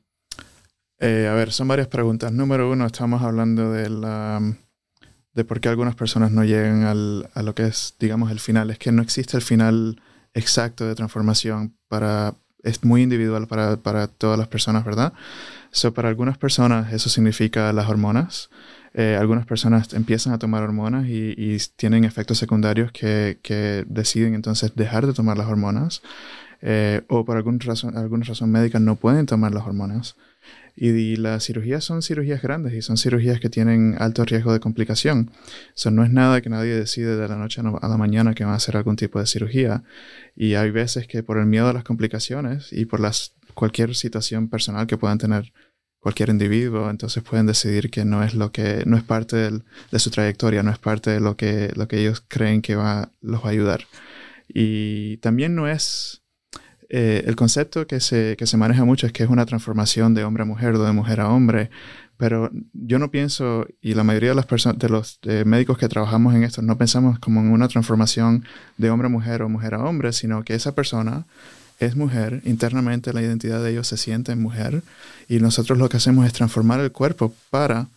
Eh, 0.99 1.27
a 1.29 1.33
ver, 1.33 1.51
son 1.51 1.67
varias 1.67 1.87
preguntas. 1.87 2.31
Número 2.31 2.71
uno, 2.71 2.85
estamos 2.85 3.21
hablando 3.21 3.71
de 3.71 3.89
la 3.89 4.41
de 5.33 5.45
por 5.45 5.59
qué 5.59 5.69
algunas 5.69 5.95
personas 5.95 6.31
no 6.31 6.43
llegan 6.43 6.83
al, 6.83 7.29
a 7.35 7.43
lo 7.43 7.53
que 7.53 7.67
es, 7.67 7.95
digamos, 7.99 8.31
el 8.31 8.39
final. 8.39 8.71
Es 8.71 8.79
que 8.79 8.91
no 8.91 9.03
existe 9.03 9.37
el 9.37 9.43
final 9.43 10.01
exacto 10.33 10.85
de 10.87 10.95
transformación 10.95 11.75
para 11.87 12.35
es 12.63 12.83
muy 12.83 13.03
individual 13.03 13.47
para, 13.47 13.77
para 13.77 14.07
todas 14.07 14.37
las 14.37 14.47
personas, 14.47 14.83
¿verdad? 14.83 15.13
So, 15.71 15.93
para 15.93 16.09
algunas 16.09 16.37
personas 16.37 16.91
eso 16.93 17.09
significa 17.09 17.71
las 17.73 17.87
hormonas. 17.87 18.49
Eh, 18.93 19.15
algunas 19.19 19.45
personas 19.45 19.93
empiezan 19.93 20.33
a 20.33 20.39
tomar 20.39 20.63
hormonas 20.63 21.07
y, 21.07 21.33
y 21.37 21.57
tienen 21.75 22.03
efectos 22.03 22.39
secundarios 22.39 22.91
que, 22.91 23.39
que, 23.43 23.85
deciden 23.87 24.33
entonces 24.33 24.73
dejar 24.75 25.05
de 25.05 25.13
tomar 25.13 25.37
las 25.37 25.47
hormonas. 25.47 26.01
Eh, 26.61 27.03
o 27.07 27.23
por 27.25 27.37
alguna 27.37 27.59
razón, 27.63 27.95
alguna 27.95 28.25
razón 28.25 28.51
médica 28.51 28.79
no 28.79 28.95
pueden 28.95 29.27
tomar 29.27 29.53
las 29.53 29.65
hormonas. 29.67 30.15
Y, 30.79 31.15
las 31.15 31.43
cirugías 31.43 31.83
son 31.83 32.03
cirugías 32.03 32.41
grandes 32.41 32.73
y 32.73 32.83
son 32.83 32.97
cirugías 32.97 33.39
que 33.39 33.49
tienen 33.49 33.95
alto 33.97 34.23
riesgo 34.25 34.53
de 34.53 34.59
complicación. 34.59 35.31
Eso 35.75 35.89
no 35.89 36.03
es 36.03 36.11
nada 36.11 36.39
que 36.41 36.51
nadie 36.51 36.75
decide 36.75 37.15
de 37.15 37.27
la 37.27 37.35
noche 37.35 37.61
a 37.61 37.87
la 37.87 37.97
mañana 37.97 38.35
que 38.35 38.45
va 38.45 38.53
a 38.53 38.57
hacer 38.57 38.77
algún 38.77 38.95
tipo 38.95 39.19
de 39.19 39.25
cirugía. 39.25 39.83
Y 40.35 40.53
hay 40.53 40.69
veces 40.69 41.07
que 41.07 41.23
por 41.23 41.39
el 41.39 41.47
miedo 41.47 41.67
a 41.67 41.73
las 41.73 41.83
complicaciones 41.83 42.71
y 42.71 42.85
por 42.85 42.99
las, 42.99 43.33
cualquier 43.55 43.95
situación 43.95 44.49
personal 44.49 44.85
que 44.85 44.97
puedan 44.97 45.17
tener 45.17 45.51
cualquier 45.99 46.29
individuo, 46.29 46.89
entonces 46.91 47.23
pueden 47.23 47.47
decidir 47.47 47.89
que 47.89 48.05
no 48.05 48.23
es 48.23 48.35
lo 48.35 48.51
que, 48.51 48.83
no 48.85 48.97
es 48.97 49.03
parte 49.03 49.35
de 49.35 49.99
su 49.99 50.11
trayectoria, 50.11 50.61
no 50.61 50.71
es 50.71 50.77
parte 50.77 51.09
de 51.09 51.19
lo 51.19 51.35
que, 51.35 51.71
lo 51.75 51.87
que 51.87 51.99
ellos 51.99 52.23
creen 52.27 52.61
que 52.61 52.75
va, 52.75 53.11
los 53.19 53.43
va 53.43 53.47
a 53.47 53.51
ayudar. 53.51 53.87
Y 54.47 55.17
también 55.17 55.55
no 55.55 55.67
es, 55.67 56.23
eh, 56.89 57.23
el 57.25 57.35
concepto 57.35 57.85
que 57.87 57.99
se, 57.99 58.35
que 58.37 58.47
se 58.47 58.57
maneja 58.57 58.85
mucho 58.85 59.07
es 59.07 59.13
que 59.13 59.23
es 59.23 59.29
una 59.29 59.45
transformación 59.45 60.13
de 60.13 60.23
hombre 60.23 60.43
a 60.43 60.45
mujer 60.45 60.75
o 60.75 60.83
de 60.83 60.91
mujer 60.93 61.19
a 61.19 61.29
hombre, 61.29 61.69
pero 62.17 62.49
yo 62.73 62.97
no 62.97 63.11
pienso, 63.11 63.67
y 63.79 63.93
la 63.93 64.03
mayoría 64.03 64.29
de 64.29 64.35
las 64.35 64.47
personas, 64.47 64.79
de 64.79 64.89
los 64.89 65.19
médicos 65.45 65.77
que 65.77 65.87
trabajamos 65.87 66.33
en 66.33 66.43
esto, 66.43 66.61
no 66.63 66.77
pensamos 66.77 67.19
como 67.19 67.41
en 67.41 67.51
una 67.51 67.67
transformación 67.67 68.43
de 68.77 68.89
hombre 68.89 69.05
a 69.05 69.09
mujer 69.09 69.43
o 69.43 69.49
mujer 69.49 69.75
a 69.75 69.83
hombre, 69.83 70.11
sino 70.13 70.43
que 70.43 70.55
esa 70.55 70.73
persona 70.73 71.25
es 71.79 71.95
mujer, 71.95 72.41
internamente 72.43 73.13
la 73.13 73.21
identidad 73.21 73.61
de 73.63 73.71
ellos 73.71 73.87
se 73.87 73.97
siente 73.97 74.35
mujer, 74.35 74.81
y 75.27 75.39
nosotros 75.39 75.77
lo 75.77 75.89
que 75.89 75.97
hacemos 75.97 76.25
es 76.25 76.33
transformar 76.33 76.79
el 76.79 76.91
cuerpo 76.91 77.35
para 77.51 77.87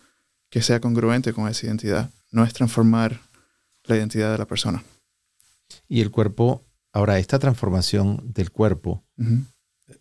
que 0.50 0.60
sea 0.60 0.80
congruente 0.80 1.32
con 1.32 1.48
esa 1.48 1.66
identidad, 1.66 2.10
no 2.30 2.44
es 2.44 2.52
transformar 2.52 3.20
la 3.84 3.96
identidad 3.96 4.30
de 4.30 4.38
la 4.38 4.46
persona. 4.46 4.84
Y 5.88 6.02
el 6.02 6.10
cuerpo 6.10 6.62
Ahora, 6.92 7.18
esta 7.18 7.38
transformación 7.38 8.32
del 8.32 8.50
cuerpo, 8.50 9.04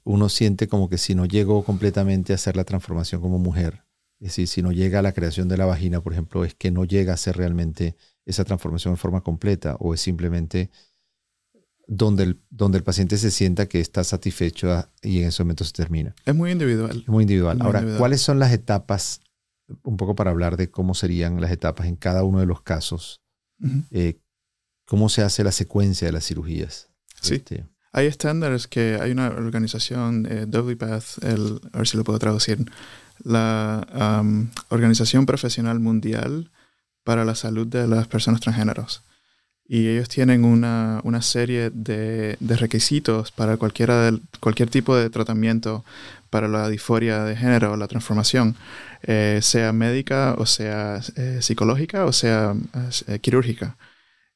uno 0.04 0.30
siente 0.30 0.68
como 0.68 0.90
que 0.90 0.98
si 0.98 1.16
no 1.16 1.26
llegó 1.26 1.64
completamente 1.64 2.34
a 2.34 2.36
hacer 2.36 2.56
la 2.56 2.64
transformación 2.64 3.22
como 3.22 3.38
mujer, 3.38 3.84
es 4.20 4.30
decir, 4.30 4.48
si 4.48 4.62
no 4.62 4.72
llega 4.72 5.00
a 5.00 5.02
la 5.02 5.14
creación 5.14 5.48
de 5.48 5.58
la 5.58 5.66
vagina, 5.66 6.02
por 6.02 6.14
ejemplo, 6.14 6.44
es 6.44 6.54
que 6.54 6.72
no 6.72 6.84
llega 6.84 7.14
a 7.14 7.18
ser 7.18 7.38
realmente 7.38 7.96
esa 8.26 8.44
transformación 8.44 8.94
en 8.94 8.98
forma 8.98 9.22
completa 9.22 9.76
o 9.80 9.94
es 9.94 10.02
simplemente 10.02 10.70
donde 11.88 12.24
el, 12.24 12.42
donde 12.50 12.78
el 12.78 12.84
paciente 12.84 13.18
se 13.18 13.32
sienta 13.32 13.68
que 13.68 13.80
está 13.80 14.04
satisfecho 14.04 14.68
y 15.02 15.22
en 15.22 15.30
ese 15.30 15.44
momento 15.44 15.64
se 15.64 15.72
termina. 15.72 16.14
Es 16.26 16.36
muy 16.36 16.52
individual. 16.52 17.04
muy 17.08 17.24
individual. 17.24 17.60
Ahora, 17.62 17.84
¿cuáles 17.98 18.22
son 18.22 18.40
las 18.40 18.52
etapas, 18.52 19.22
un 19.84 19.98
poco 19.98 20.16
para 20.16 20.32
hablar 20.32 20.58
de 20.58 20.70
cómo 20.70 20.94
serían 20.94 21.40
las 21.40 21.52
etapas 21.52 21.88
en 21.88 21.96
cada 21.96 22.24
uno 22.24 22.40
de 22.40 22.46
los 22.46 22.62
casos? 22.62 23.22
Cómo 24.90 25.08
se 25.08 25.22
hace 25.22 25.44
la 25.44 25.52
secuencia 25.52 26.08
de 26.08 26.12
las 26.12 26.26
cirugías. 26.26 26.90
Sí. 27.22 27.36
Este, 27.36 27.64
hay 27.92 28.08
estándares 28.08 28.68
que 28.68 28.98
hay 29.00 29.12
una 29.12 29.28
organización, 29.28 30.28
eh, 30.28 30.48
WPATH, 30.48 31.24
el, 31.24 31.62
a 31.72 31.78
ver 31.78 31.88
si 31.88 31.96
lo 31.96 32.04
puedo 32.04 32.18
traducir, 32.18 32.66
la 33.24 33.86
Organización 34.70 35.28
Profesional 35.28 35.80
Mundial 35.80 36.50
para 37.04 37.24
la 37.24 37.36
Salud 37.36 37.68
de 37.68 37.88
las 37.88 38.08
Personas 38.08 38.42
Transgéneros. 38.42 39.04
Y 39.68 39.88
ellos 39.90 40.10
tienen 40.10 40.44
una, 40.44 41.02
una 41.04 41.22
serie 41.22 41.70
de, 41.70 42.38
de, 42.40 42.56
requisitos 42.58 43.32
para 43.32 43.58
cualquiera 43.58 44.06
del, 44.06 44.24
cualquier 44.40 44.70
tipo 44.72 44.96
de 44.96 45.12
tratamiento 45.12 45.86
para 46.32 46.48
la 46.48 46.68
disforia 46.68 47.24
de 47.26 47.36
género 47.36 47.74
o 47.74 47.78
la 47.78 47.88
transformación, 47.88 48.56
eh, 49.04 49.40
sea 49.44 49.72
médica 49.72 50.34
o 50.40 50.48
sea 50.48 51.02
eh, 51.16 51.40
psicológica 51.42 52.06
o 52.06 52.14
sea 52.14 52.56
eh, 53.08 53.20
quirúrgica. 53.20 53.78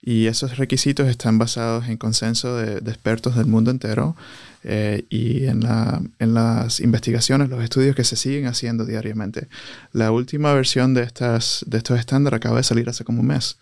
Y 0.05 0.27
esos 0.27 0.57
requisitos 0.57 1.07
están 1.07 1.37
basados 1.37 1.87
en 1.87 1.95
consenso 1.95 2.57
de, 2.57 2.79
expertos 2.91 3.37
del 3.37 3.45
mundo 3.45 3.71
entero 3.71 4.17
eh, 4.65 5.05
y 5.09 5.45
en, 5.45 5.61
la, 5.61 6.01
en, 6.19 6.33
las 6.33 6.81
investigaciones, 6.81 7.47
los 7.47 7.63
estudios 7.63 7.95
que 7.95 8.03
se 8.03 8.17
siguen 8.17 8.47
haciendo 8.47 8.83
diariamente. 8.85 9.47
La 9.93 10.11
última 10.11 10.53
versión 10.53 10.93
de, 10.93 11.03
estas, 11.03 11.63
de 11.67 11.77
estos 11.77 11.97
estándares 11.97 12.35
acaba 12.35 12.57
de 12.57 12.63
salir 12.63 12.89
hace 12.89 13.05
como 13.05 13.21
un 13.21 13.27
mes. 13.27 13.59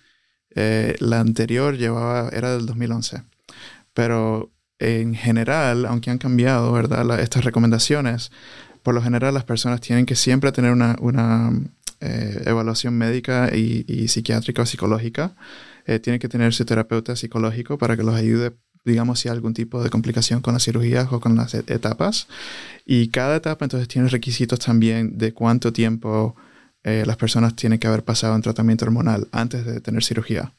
Eh, 0.56 0.96
la 0.98 1.20
anterior 1.20 1.78
llevaba, 1.78 2.30
era 2.30 2.54
del 2.54 2.66
2011. 2.66 3.22
Pero 3.94 4.50
en 4.80 5.14
general, 5.14 5.86
aunque 5.86 6.10
han 6.10 6.18
cambiado 6.18 6.72
¿verdad? 6.72 7.20
estas 7.20 7.46
recomendaciones, 7.46 8.32
por 8.82 8.96
lo 8.96 9.04
general 9.04 9.36
las 9.36 9.44
personas 9.44 9.80
tienen 9.80 10.08
que 10.08 10.16
siempre 10.16 10.52
tener 10.52 10.72
una, 10.72 10.96
una 11.02 11.52
eh, 12.00 12.42
evaluación 12.48 12.98
médica 12.98 13.56
y, 13.56 13.86
y 13.88 14.08
psiquiátrica 14.08 14.64
o 14.64 14.66
psicológica 14.66 15.36
eh, 15.86 16.00
tiene 16.00 16.20
que 16.20 16.30
tener 16.30 16.54
su 16.54 16.66
terapeuta 16.66 17.16
psicológico 17.16 17.78
para 17.78 17.98
que 17.98 18.04
los 18.04 18.16
ayude, 18.16 18.54
digamos, 18.86 19.20
si 19.20 19.30
hay 19.30 19.36
algún 19.36 19.54
tipo 19.54 19.84
de 19.84 19.90
complicación 19.90 20.42
con 20.42 20.54
las 20.54 20.64
cirugías 20.64 21.12
o 21.12 21.20
con 21.20 21.36
las 21.36 21.54
e-, 21.54 21.64
etapas. 21.68 22.28
Y 22.86 23.10
cada 23.10 23.38
etapa 23.38 23.66
entonces 23.66 23.88
tiene 23.88 24.08
requisitos 24.10 24.60
también 24.60 25.18
de 25.18 25.34
cuánto 25.34 25.74
tiempo 25.74 26.36
eh, 26.84 27.04
las 27.06 27.18
personas 27.18 27.56
tienen 27.56 27.80
que 27.80 27.88
haber 27.88 28.04
pasado 28.04 28.36
en 28.36 28.42
tratamiento 28.42 28.86
hormonal 28.86 29.28
antes 29.32 29.66
de 29.66 29.82
tener 29.82 30.04
cirugía. 30.04 30.54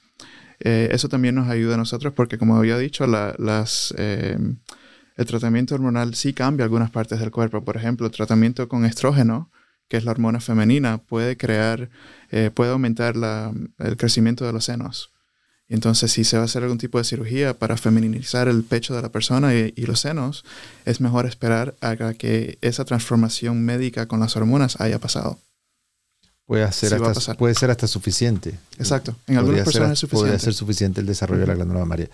Eh, 0.61 0.89
eso 0.93 1.09
también 1.09 1.35
nos 1.35 1.49
ayuda 1.49 1.75
a 1.75 1.79
nosotros 1.79 2.13
porque, 2.15 2.39
como 2.39 2.57
había 2.57 2.79
dicho, 2.79 3.07
las, 3.07 3.93
el 3.97 5.27
tratamiento 5.27 5.75
hormonal 5.75 6.15
sí 6.15 6.33
cambia 6.33 6.65
algunas 6.65 6.91
partes 6.91 7.19
del 7.19 7.33
cuerpo. 7.33 7.65
Por 7.65 7.77
ejemplo, 7.77 8.07
el 8.07 8.13
tratamiento 8.13 8.69
con 8.69 8.85
estrógeno 8.85 9.51
que 9.89 9.99
es 9.99 10.07
la 10.07 10.13
hormona 10.13 10.41
femenina, 10.41 10.97
puede 10.97 11.37
crear, 11.37 11.91
puede 12.55 12.71
aumentar 12.71 13.15
la, 13.15 13.53
el 13.79 13.99
crecimiento 13.99 14.47
de 14.47 14.55
los 14.55 14.65
senos. 14.65 15.12
Entonces, 15.73 16.13
si 16.13 16.25
se 16.25 16.37
va 16.37 16.43
a 16.43 16.45
hacer 16.45 16.63
algún 16.63 16.77
tipo 16.77 16.99
de 16.99 17.05
cirugía 17.05 17.59
para 17.59 17.79
feminizar 17.79 18.47
el 18.47 18.63
pecho 18.63 18.95
de 18.95 19.01
la 19.01 19.11
persona 19.11 19.55
y, 19.55 19.73
los 19.87 20.01
senos, 20.01 20.45
es 20.85 21.01
mejor 21.01 21.25
esperar 21.25 21.75
a 21.81 21.97
que 22.13 22.59
esa 22.61 22.85
transformación 22.85 23.65
médica 23.65 24.07
con 24.07 24.21
las 24.21 24.37
hormonas 24.37 24.79
haya 24.83 24.99
pasado. 24.99 25.39
Puede, 26.45 26.71
ser 26.73 27.03
hasta, 27.03 27.35
puede 27.37 27.55
ser 27.55 27.71
hasta 27.71 27.87
suficiente. 27.87 28.59
Exacto. 28.77 29.17
En 29.27 29.39
algunas 29.39 29.65
personas 29.65 29.93
es 29.93 30.01
suficiente. 30.01 30.29
Puede 30.29 30.39
ser 30.41 30.53
suficiente 30.53 31.01
el 31.01 31.07
desarrollo 31.07 31.41
de 31.41 31.47
la 31.47 31.55
glándula 31.55 31.81
mamaria. 31.81 32.11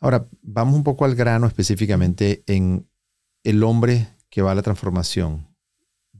Ahora, 0.00 0.24
vamos 0.40 0.76
un 0.76 0.82
poco 0.82 1.04
al 1.04 1.14
grano 1.14 1.46
específicamente 1.46 2.42
en 2.46 2.88
el 3.44 3.62
hombre 3.64 4.08
que 4.30 4.40
va 4.40 4.52
a 4.52 4.54
la 4.54 4.62
transformación 4.62 5.46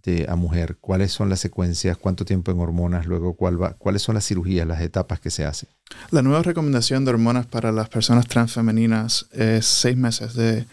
de, 0.03 0.27
a 0.29 0.37
mujer. 0.37 0.77
¿Cuáles 0.81 1.13
son 1.13 1.29
las 1.29 1.41
secuencias? 1.41 1.97
¿Cuánto 1.97 2.25
tiempo 2.25 2.51
en 2.51 2.61
hormonas? 2.61 3.07
Luego, 3.07 3.35
¿cuál 3.35 3.61
va, 3.61 3.75
¿cuáles 3.75 4.03
son 4.03 4.15
las 4.15 4.27
cirugías, 4.27 4.67
las 4.67 4.81
etapas 4.81 5.21
que 5.21 5.31
se 5.31 5.45
hacen? 5.45 5.69
La 6.11 6.23
nueva 6.23 6.43
recomendación 6.43 7.05
de 7.05 7.11
hormonas 7.11 7.47
para 7.47 7.73
las 7.73 7.89
personas 7.89 8.27
transfemeninas 8.27 9.27
es 9.33 9.67
seis 9.67 9.97
meses 9.97 10.35
de, 10.35 10.67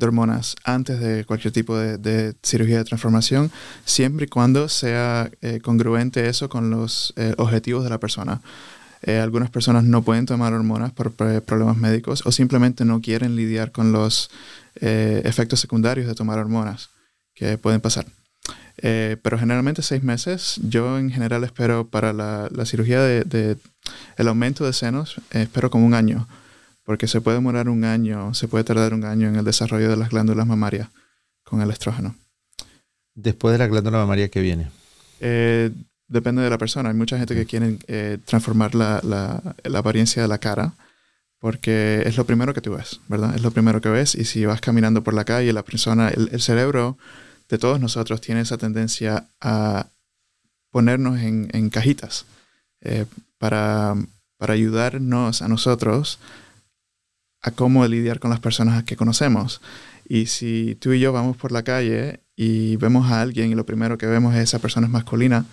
hormonas 0.00 0.56
antes 0.64 1.00
de 1.00 1.24
cualquier 1.24 1.52
tipo 1.52 1.76
de, 1.76 2.34
cirugía 2.42 2.78
de 2.78 2.84
transformación, 2.84 3.50
siempre 3.84 4.26
y 4.26 4.28
cuando 4.28 4.68
sea 4.68 5.30
eh, 5.40 5.60
congruente 5.62 6.28
eso 6.28 6.48
con 6.48 6.70
los 6.70 7.14
eh, 7.16 7.34
objetivos 7.38 7.84
de 7.84 7.90
la 7.90 7.98
persona. 7.98 8.42
Eh, 9.02 9.18
algunas 9.18 9.50
personas 9.50 9.84
no 9.84 10.02
pueden 10.02 10.26
tomar 10.26 10.52
hormonas 10.52 10.92
por 10.92 11.12
problemas 11.12 11.76
médicos 11.76 12.22
o 12.26 12.32
simplemente 12.32 12.84
no 12.84 13.00
quieren 13.00 13.36
lidiar 13.36 13.70
con 13.70 13.92
los 13.92 14.30
efectos 14.78 15.60
secundarios 15.60 16.06
de 16.06 16.14
tomar 16.14 16.38
hormonas 16.38 16.90
que 17.34 17.56
pueden 17.56 17.80
pasar. 17.80 18.06
Eh, 18.78 19.16
pero 19.22 19.38
generalmente 19.38 19.82
seis 19.82 20.02
meses. 20.02 20.60
Yo 20.62 20.98
en 20.98 21.10
general 21.10 21.44
espero 21.44 21.86
para 21.88 22.12
la, 22.12 22.48
cirugía 22.66 23.00
de, 23.00 23.56
el 24.16 24.28
aumento 24.28 24.64
de 24.64 24.72
senos, 24.72 25.16
eh, 25.32 25.42
espero 25.42 25.70
como 25.70 25.86
un 25.86 25.94
año, 25.94 26.28
porque 26.84 27.08
se 27.08 27.20
puede 27.20 27.38
demorar 27.38 27.68
un 27.68 27.84
año, 27.84 28.34
se 28.34 28.48
puede 28.48 28.64
tardar 28.64 28.94
un 28.94 29.04
año 29.04 29.28
en 29.28 29.36
el 29.36 29.44
desarrollo 29.44 29.88
de 29.88 29.96
las 29.96 30.10
glándulas 30.10 30.46
mamarias 30.46 30.88
con 31.42 31.60
el 31.62 31.70
estrógeno. 31.70 32.14
Después 33.14 33.52
de 33.52 33.58
la 33.58 33.66
glándula 33.66 33.98
mamaria, 33.98 34.28
¿qué 34.28 34.40
viene? 34.40 34.70
Eh, 35.20 35.70
depende 36.06 36.42
de 36.42 36.50
la 36.50 36.58
persona. 36.58 36.90
Hay 36.90 36.94
mucha 36.94 37.16
gente 37.16 37.34
que 37.34 37.46
quiere 37.46 37.78
transformar 38.18 38.74
la, 38.74 39.00
la, 39.02 39.78
apariencia 39.78 40.20
de 40.20 40.28
la 40.28 40.38
cara 40.38 40.74
porque 41.38 42.02
es 42.04 42.16
lo 42.16 42.24
primero 42.24 42.52
que 42.52 42.60
tú 42.60 42.74
ves, 42.74 43.00
¿verdad? 43.08 43.34
Es 43.34 43.42
lo 43.42 43.52
primero 43.52 43.80
que 43.80 43.88
ves 43.88 44.14
y 44.14 44.24
si 44.24 44.44
vas 44.44 44.60
caminando 44.60 45.02
por 45.02 45.14
la 45.14 45.24
calle, 45.24 45.52
la 45.52 45.62
persona, 45.62 46.08
el 46.08 46.40
cerebro 46.40 46.98
de 47.48 47.58
todos 47.58 47.80
nosotros 47.80 48.20
tiene 48.20 48.40
esa 48.40 48.58
tendencia 48.58 49.28
a 49.40 49.86
ponernos 50.70 51.18
en, 51.20 51.70
cajitas 51.70 52.26
eh, 52.80 53.06
para, 53.38 53.94
ayudarnos 54.38 55.42
a 55.42 55.48
nosotros 55.48 56.18
a 57.42 57.50
cómo 57.50 57.86
lidiar 57.86 58.18
con 58.18 58.30
las 58.30 58.40
personas 58.40 58.84
que 58.84 58.96
conocemos. 58.96 59.60
Y 60.08 60.26
si 60.26 60.74
tú 60.76 60.92
y 60.92 61.00
yo 61.00 61.12
vamos 61.12 61.36
por 61.36 61.52
la 61.52 61.62
calle 61.62 62.20
y 62.36 62.76
vemos 62.76 63.10
a 63.10 63.22
alguien 63.22 63.50
y 63.50 63.54
lo 63.54 63.64
primero 63.64 63.98
que 63.98 64.06
vemos 64.06 64.34
es 64.34 64.42
esa 64.42 64.58
persona 64.58 64.86
es 64.86 64.92
masculina, 64.92 65.46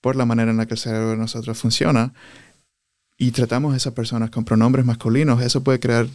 por 0.00 0.16
la 0.16 0.24
manera 0.24 0.50
en 0.50 0.56
la 0.56 0.66
que 0.66 0.74
el 0.74 0.80
cerebro 0.80 1.10
de 1.10 1.16
nosotros 1.16 1.58
funciona, 1.58 2.12
y 3.18 3.30
tratamos 3.32 3.74
a 3.74 3.76
esas 3.76 3.92
personas 3.92 4.30
con 4.30 4.44
pronombres 4.44 4.84
masculinos, 4.84 5.42
eso 5.42 5.62
puede 5.62 5.80
crear 5.80 6.06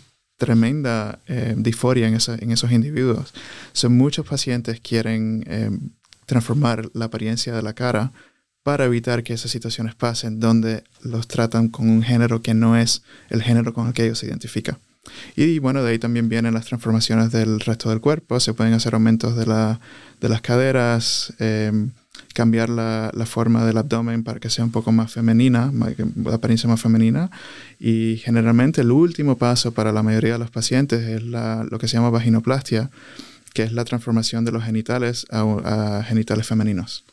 tremenda 0.42 1.20
eh, 1.28 1.54
disforia 1.56 2.08
en, 2.08 2.16
en, 2.16 2.52
esos 2.52 2.72
individuos. 2.72 3.32
Son 3.74 3.96
muchos 3.96 4.26
pacientes 4.26 4.82
quieren 4.82 5.44
eh, 5.46 5.70
transformar 6.26 6.90
la 6.96 7.06
apariencia 7.06 7.54
de 7.54 7.62
la 7.62 7.74
cara 7.74 8.12
para 8.64 8.86
evitar 8.86 9.22
que 9.22 9.34
esas 9.34 9.52
situaciones 9.52 9.94
pasen 9.94 10.40
donde 10.40 10.84
los 11.04 11.28
tratan 11.28 11.68
con 11.68 11.92
un 11.92 12.02
género 12.02 12.42
que 12.42 12.56
no 12.56 12.76
es 12.76 13.04
el 13.30 13.44
género 13.44 13.72
con 13.72 13.86
el 13.86 13.94
que 13.94 14.06
ellos 14.06 14.18
se 14.18 14.26
identifican. 14.26 14.80
Y 15.36 15.60
bueno, 15.60 15.84
de 15.84 15.92
ahí 15.92 16.00
también 16.00 16.30
vienen 16.30 16.54
las 16.54 16.66
transformaciones 16.66 17.32
del 17.32 17.60
resto 17.60 17.90
del 17.90 18.02
cuerpo. 18.02 18.40
Se 18.40 18.54
pueden 18.54 18.74
hacer 18.74 18.94
aumentos 18.94 19.36
de, 19.36 19.46
la, 19.46 19.80
de 20.20 20.30
las 20.30 20.42
caderas, 20.42 21.34
eh, 21.40 21.72
cambiar 22.34 22.70
la, 22.70 23.12
forma 23.26 23.66
del 23.66 23.78
abdomen 23.78 24.24
para 24.24 24.40
que 24.40 24.50
sea 24.50 24.64
un 24.64 24.72
poco 24.72 24.92
más 24.92 25.12
femenina, 25.12 25.72
la 26.24 26.36
apariencia 26.36 26.70
más 26.70 26.82
femenina. 26.82 27.32
Y 27.80 28.18
generalmente 28.18 28.82
el 28.82 28.92
último 28.92 29.38
paso 29.38 29.74
para 29.74 29.92
la 29.92 30.04
mayoría 30.04 30.34
de 30.34 30.40
los 30.40 30.52
pacientes 30.52 31.02
es 31.02 31.24
lo 31.24 31.80
que 31.80 31.88
se 31.88 31.98
llama 31.98 32.10
vaginoplastia, 32.10 32.92
que 33.54 33.64
es 33.64 33.74
la 33.74 33.86
transformación 33.86 34.46
de 34.46 34.52
los 34.52 34.64
genitales 34.64 35.26
a, 35.32 36.04
genitales 36.08 36.48
femeninos. 36.48 37.06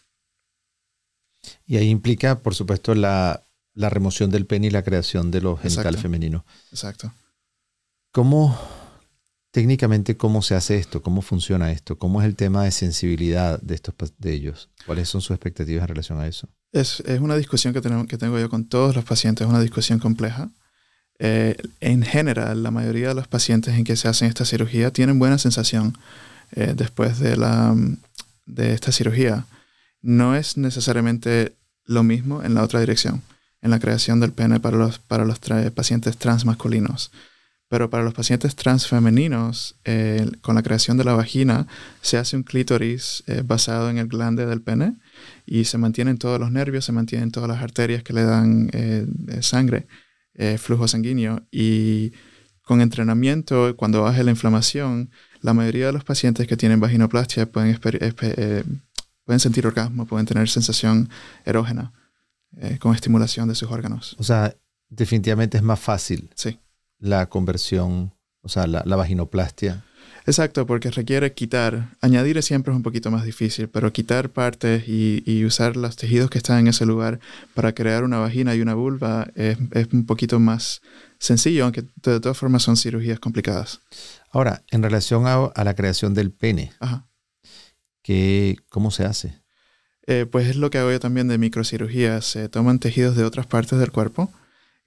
Y 1.67 1.77
ahí 1.77 1.89
implica, 1.89 2.41
por 2.41 2.55
supuesto, 2.55 2.95
la, 2.95 3.43
remoción 3.75 4.31
del 4.31 4.45
pene 4.45 4.67
y 4.67 4.71
la 4.71 4.83
creación 4.83 5.31
de 5.31 5.41
los 5.41 5.61
genitales 5.61 6.03
femeninos. 6.03 6.43
Exacto. 6.71 7.13
¿Cómo, 8.13 8.59
técnicamente 9.51 10.17
cómo 10.17 10.43
se 10.43 10.55
hace 10.55 10.79
esto, 10.79 11.03
cómo 11.03 11.23
funciona 11.23 11.73
esto, 11.73 11.99
cómo 11.99 12.21
es 12.21 12.27
el 12.27 12.37
tema 12.37 12.65
de 12.65 12.71
sensibilidad 12.71 13.61
de 13.61 13.75
estos 13.75 13.95
de 14.19 14.33
ellos, 14.33 14.71
cuáles 14.87 15.09
son 15.09 15.21
sus 15.21 15.33
expectativas 15.33 15.83
en 15.83 15.89
relación 15.89 16.21
a 16.21 16.27
eso. 16.27 16.49
Es, 16.73 17.01
una 17.21 17.37
discusión 17.37 17.73
que, 17.73 17.81
tengo 17.81 18.39
yo 18.39 18.51
con 18.51 18.67
todos 18.67 18.95
los 18.95 19.05
pacientes, 19.05 19.47
es 19.47 19.51
una 19.51 19.61
discusión 19.61 19.99
compleja. 19.99 20.51
Eh, 21.19 21.57
en 21.81 22.03
general, 22.03 22.63
la 22.63 22.71
mayoría 22.71 23.09
de 23.09 23.15
los 23.15 23.27
pacientes 23.27 23.75
en 23.75 23.85
que 23.85 23.97
se 23.97 24.09
hacen 24.09 24.29
esta 24.29 24.45
cirugía 24.45 24.93
tienen 24.93 25.19
buena 25.19 25.39
sensación 25.39 25.97
eh, 26.53 26.75
después 26.77 27.19
de, 27.19 27.37
la, 27.37 27.75
de 28.47 28.75
esta 28.75 28.93
cirugía. 28.93 29.47
No 30.03 30.37
es 30.37 30.57
necesariamente 30.57 31.55
lo 31.85 32.03
mismo 32.03 32.43
en 32.43 32.55
la 32.55 32.63
otra 32.63 32.81
dirección, 32.81 33.23
en 33.63 33.71
la 33.71 33.81
creación 33.81 34.21
del 34.21 34.33
pene 34.33 34.61
para 34.61 34.77
los, 34.77 34.99
para 34.99 35.25
los 35.25 35.41
pacientes 35.75 36.17
transmasculinos. 36.17 37.11
Pero 37.69 37.91
para 37.91 38.03
los 38.03 38.15
pacientes 38.15 38.57
transfemeninos, 38.57 39.77
eh, 39.85 40.27
con 40.41 40.55
la 40.55 40.63
creación 40.63 40.97
de 40.97 41.05
la 41.05 41.13
vagina, 41.13 41.67
se 42.01 42.17
hace 42.17 42.37
un 42.37 42.43
clítoris 42.43 43.23
eh, 43.27 43.43
basado 43.45 43.91
en 43.91 43.99
el 43.99 44.09
glande 44.09 44.47
del 44.47 44.63
pene 44.63 44.97
y 45.45 45.65
se 45.65 45.77
mantienen 45.77 46.17
todos 46.17 46.41
los 46.41 46.51
nervios, 46.51 46.87
se 46.87 46.93
mantienen 46.93 47.31
todas 47.31 47.49
las 47.49 47.63
arterias 47.63 48.03
que 48.03 48.15
le 48.15 48.23
dan 48.23 48.71
eh, 48.73 49.07
sangre, 49.43 49.87
flujo 50.57 50.89
sanguíneo. 50.89 51.47
Y 51.51 52.13
con 52.63 52.81
entrenamiento, 52.81 53.77
cuando 53.77 54.03
baje 54.03 54.23
la 54.25 54.31
inflamación, 54.31 55.11
la 55.41 55.53
mayoría 55.53 55.87
de 55.87 55.93
los 55.93 56.05
pacientes 56.05 56.47
que 56.47 56.57
tienen 56.57 56.81
vaginoplastia 56.81 57.51
pueden, 57.51 57.79
pueden 57.81 59.41
sentir 59.41 59.67
orgasmo, 59.67 60.07
pueden 60.07 60.27
tener 60.27 60.49
sensación 60.49 61.11
erógena 61.45 61.93
con 62.79 62.95
estimulación 62.95 63.49
de 63.49 63.57
sus 63.57 63.71
órganos. 63.71 64.15
O 64.19 64.23
sea, 64.23 64.55
definitivamente 64.89 65.59
es 65.59 65.63
más 65.65 65.81
fácil. 65.81 66.31
Sí 66.37 66.59
la 66.99 67.29
conversión, 67.29 68.15
o 68.43 68.49
sea, 68.49 68.67
la, 68.67 68.83
vaginoplastia. 68.83 69.85
Exacto, 70.27 70.67
porque 70.67 70.91
requiere 70.91 71.33
quitar, 71.33 71.97
añadir 72.03 72.43
siempre 72.43 72.73
es 72.73 72.77
un 72.77 72.83
poquito 72.83 73.11
más 73.11 73.25
difícil, 73.25 73.69
pero 73.69 73.93
quitar 73.93 74.31
partes 74.31 74.85
y, 74.87 75.45
usar 75.45 75.77
los 75.77 75.97
tejidos 75.97 76.29
que 76.29 76.39
están 76.39 76.59
en 76.59 76.69
ese 76.69 76.85
lugar 76.85 77.19
para 77.55 77.75
crear 77.75 78.05
una 78.05 78.19
vagina 78.19 78.55
y 78.55 78.61
una 78.61 78.75
vulva 78.75 79.29
es, 79.35 79.57
un 79.93 80.05
poquito 80.05 80.39
más 80.39 80.83
sencillo, 81.19 81.65
aunque 81.65 81.83
de 81.83 82.21
todas 82.21 82.37
formas 82.37 82.63
son 82.63 82.77
cirugías 82.77 83.21
complicadas. 83.21 83.81
Ahora, 84.31 84.63
en 84.71 84.83
relación 84.83 85.27
a, 85.27 85.65
la 85.65 85.75
creación 85.75 86.13
del 86.13 86.31
pene, 86.31 86.73
¿cómo 88.69 88.91
se 88.91 89.05
hace? 89.05 89.41
Eh, 90.07 90.27
pues 90.31 90.49
es 90.49 90.57
lo 90.57 90.71
que 90.71 90.79
hago 90.79 90.91
yo 90.91 91.01
también 91.01 91.29
de 91.29 91.37
microcirugía. 91.37 92.21
Se 92.23 92.49
toman 92.49 92.79
tejidos 92.79 93.17
de 93.17 93.25
otras 93.25 93.47
partes 93.47 93.79
del 93.79 93.93
cuerpo 93.93 94.33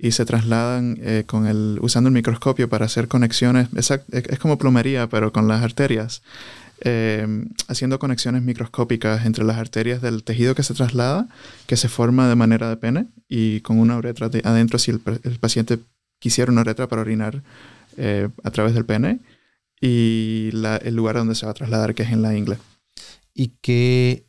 y 0.03 0.13
se 0.13 0.25
trasladan 0.25 0.97
eh, 0.99 1.25
con 1.27 1.45
el, 1.45 1.77
usando 1.79 2.07
el 2.07 2.13
microscopio 2.15 2.67
para 2.67 2.85
hacer 2.85 3.07
conexiones, 3.07 3.67
es, 3.75 4.39
como 4.39 4.57
plomería, 4.57 5.07
pero 5.07 5.31
con 5.31 5.47
las 5.47 5.61
arterias, 5.61 6.23
eh, 6.83 7.45
haciendo 7.67 7.99
conexiones 7.99 8.41
microscópicas 8.41 9.27
entre 9.27 9.43
las 9.43 9.57
arterias 9.57 10.01
del 10.01 10.23
tejido 10.23 10.55
que 10.55 10.63
se 10.63 10.73
traslada, 10.73 11.27
que 11.67 11.77
se 11.77 11.87
forma 11.87 12.27
de 12.27 12.35
manera 12.35 12.67
de 12.67 12.77
pene, 12.77 13.09
y 13.29 13.61
con 13.61 13.77
una 13.77 13.95
uretra 13.95 14.31
adentro 14.43 14.79
si 14.79 14.89
el, 14.89 14.99
paciente 15.39 15.77
quisiera 16.17 16.51
una 16.51 16.61
uretra 16.61 16.87
para 16.87 17.03
orinar 17.03 17.43
eh, 17.97 18.27
a 18.43 18.49
través 18.49 18.73
del 18.73 18.85
pene, 18.85 19.19
y 19.79 20.49
el 20.51 20.95
lugar 20.95 21.15
donde 21.15 21.35
se 21.35 21.45
va 21.45 21.51
a 21.51 21.55
trasladar, 21.55 21.93
que 21.93 22.01
es 22.01 22.11
en 22.11 22.23
la 22.23 22.35
ingle. 22.35 22.57
¿Y 23.35 23.49
qué, 23.61 24.25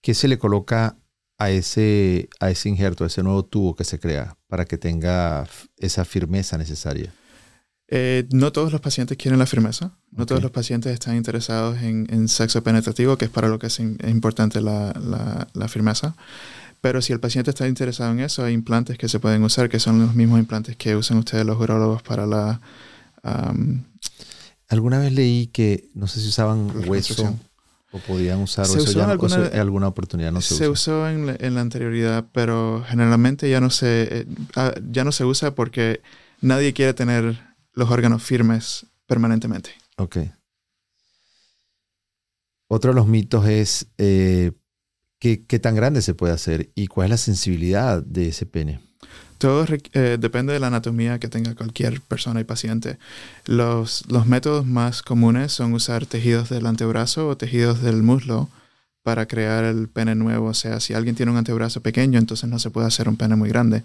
qué 0.00 0.14
se 0.14 0.26
le 0.26 0.38
coloca 0.38 0.96
a 1.42 1.50
ese, 1.50 2.28
a 2.38 2.50
ese 2.50 2.68
injerto, 2.68 3.04
a 3.04 3.08
ese 3.08 3.22
nuevo 3.22 3.44
tubo 3.44 3.74
que 3.74 3.84
se 3.84 3.98
crea 3.98 4.36
para 4.46 4.64
que 4.64 4.78
tenga 4.78 5.46
esa 5.76 6.04
firmeza 6.04 6.56
necesaria? 6.56 7.12
Eh, 7.88 8.26
no 8.30 8.52
todos 8.52 8.72
los 8.72 8.80
pacientes 8.80 9.18
quieren 9.18 9.38
la 9.38 9.46
firmeza. 9.46 9.98
No 10.12 10.24
todos 10.24 10.40
los 10.40 10.52
pacientes 10.52 10.92
están 10.92 11.16
interesados 11.16 11.82
en, 11.82 12.28
sexo 12.28 12.62
penetrativo, 12.62 13.18
que 13.18 13.24
es 13.24 13.30
para 13.30 13.48
lo 13.48 13.58
que 13.58 13.66
es, 13.66 13.80
importante 13.80 14.60
la, 14.60 14.94
la, 15.52 15.68
firmeza. 15.68 16.14
Pero 16.80 17.02
si 17.02 17.12
el 17.12 17.20
paciente 17.20 17.50
está 17.50 17.66
interesado 17.66 18.12
en 18.12 18.20
eso, 18.20 18.44
hay 18.44 18.54
implantes 18.54 18.96
que 18.96 19.08
se 19.08 19.20
pueden 19.20 19.42
usar, 19.42 19.68
que 19.68 19.80
son 19.80 20.00
los 20.00 20.14
mismos 20.14 20.38
implantes 20.38 20.76
que 20.76 20.96
usan 20.96 21.18
ustedes 21.18 21.44
los 21.44 21.60
urólogos 21.60 22.02
para 22.02 22.26
la... 22.26 22.60
Alguna 24.68 24.98
vez 24.98 25.12
leí 25.12 25.48
que, 25.48 25.90
no 25.94 26.06
sé 26.06 26.20
si 26.20 26.28
usaban 26.28 26.88
hueso, 26.88 27.38
¿O 27.94 27.98
podían 28.00 28.40
usar 28.40 28.64
o 28.70 28.74
eso 28.76 28.90
ya 28.92 29.06
no- 29.06 29.12
o 29.22 29.26
eso 29.26 29.44
en 29.44 29.60
alguna 29.60 29.86
oportunidad 29.88 30.32
no 30.32 30.40
se, 30.40 30.54
se 30.54 30.68
usa? 30.68 30.70
usó 30.72 31.08
en 31.10 31.26
la, 31.26 31.36
en 31.38 31.54
la 31.54 31.60
anterioridad, 31.60 32.24
pero 32.32 32.82
generalmente 32.88 33.50
ya 33.50 33.60
no 33.60 33.68
se 33.70 34.20
eh, 34.20 34.26
ah, 34.56 34.72
ya 34.90 35.04
no 35.04 35.12
se 35.12 35.24
usa 35.26 35.54
porque 35.54 36.00
nadie 36.40 36.72
quiere 36.72 36.94
tener 36.94 37.38
los 37.74 37.90
órganos 37.90 38.22
firmes 38.22 38.86
permanentemente. 39.06 39.70
Ok. 39.98 40.16
Otro 42.68 42.92
de 42.92 42.94
los 42.94 43.06
mitos 43.06 43.46
es 43.46 43.88
eh, 43.98 44.52
¿qué, 45.18 45.44
qué 45.44 45.58
tan 45.58 45.74
grande 45.74 46.00
se 46.02 46.14
puede 46.14 46.32
hacer 46.32 46.70
y 46.74 46.86
cuál 46.86 47.06
es 47.06 47.10
la 47.10 47.16
sensibilidad 47.18 48.02
de 48.02 48.28
ese 48.28 48.46
pene. 48.46 48.80
Todo 49.42 49.66
eh, 49.94 50.18
depende 50.20 50.52
de 50.52 50.60
la 50.60 50.68
anatomía 50.68 51.18
que 51.18 51.26
tenga 51.26 51.56
cualquier 51.56 52.00
persona 52.00 52.40
y 52.40 52.44
paciente. 52.44 52.98
Los, 53.44 54.04
los 54.08 54.24
métodos 54.24 54.64
más 54.64 55.02
comunes 55.02 55.50
son 55.50 55.72
usar 55.72 56.06
tejidos 56.06 56.48
del 56.48 56.64
antebrazo 56.64 57.26
o 57.26 57.36
tejidos 57.36 57.82
del 57.82 58.04
muslo 58.04 58.48
para 59.02 59.26
crear 59.26 59.64
el 59.64 59.88
pene 59.88 60.14
nuevo. 60.14 60.46
O 60.46 60.54
sea, 60.54 60.78
si 60.78 60.94
alguien 60.94 61.16
tiene 61.16 61.32
un 61.32 61.38
antebrazo 61.38 61.80
pequeño, 61.80 62.20
entonces 62.20 62.48
no 62.48 62.60
se 62.60 62.70
puede 62.70 62.86
hacer 62.86 63.08
un 63.08 63.16
pene 63.16 63.34
muy 63.34 63.48
grande. 63.48 63.82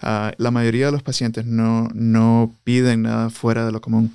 Ah, 0.00 0.32
la 0.38 0.52
mayoría 0.52 0.86
de 0.86 0.92
los 0.92 1.02
pacientes 1.02 1.44
no, 1.44 1.88
no 1.92 2.54
piden 2.62 3.02
nada 3.02 3.30
fuera 3.30 3.66
de 3.66 3.72
lo 3.72 3.80
común, 3.80 4.14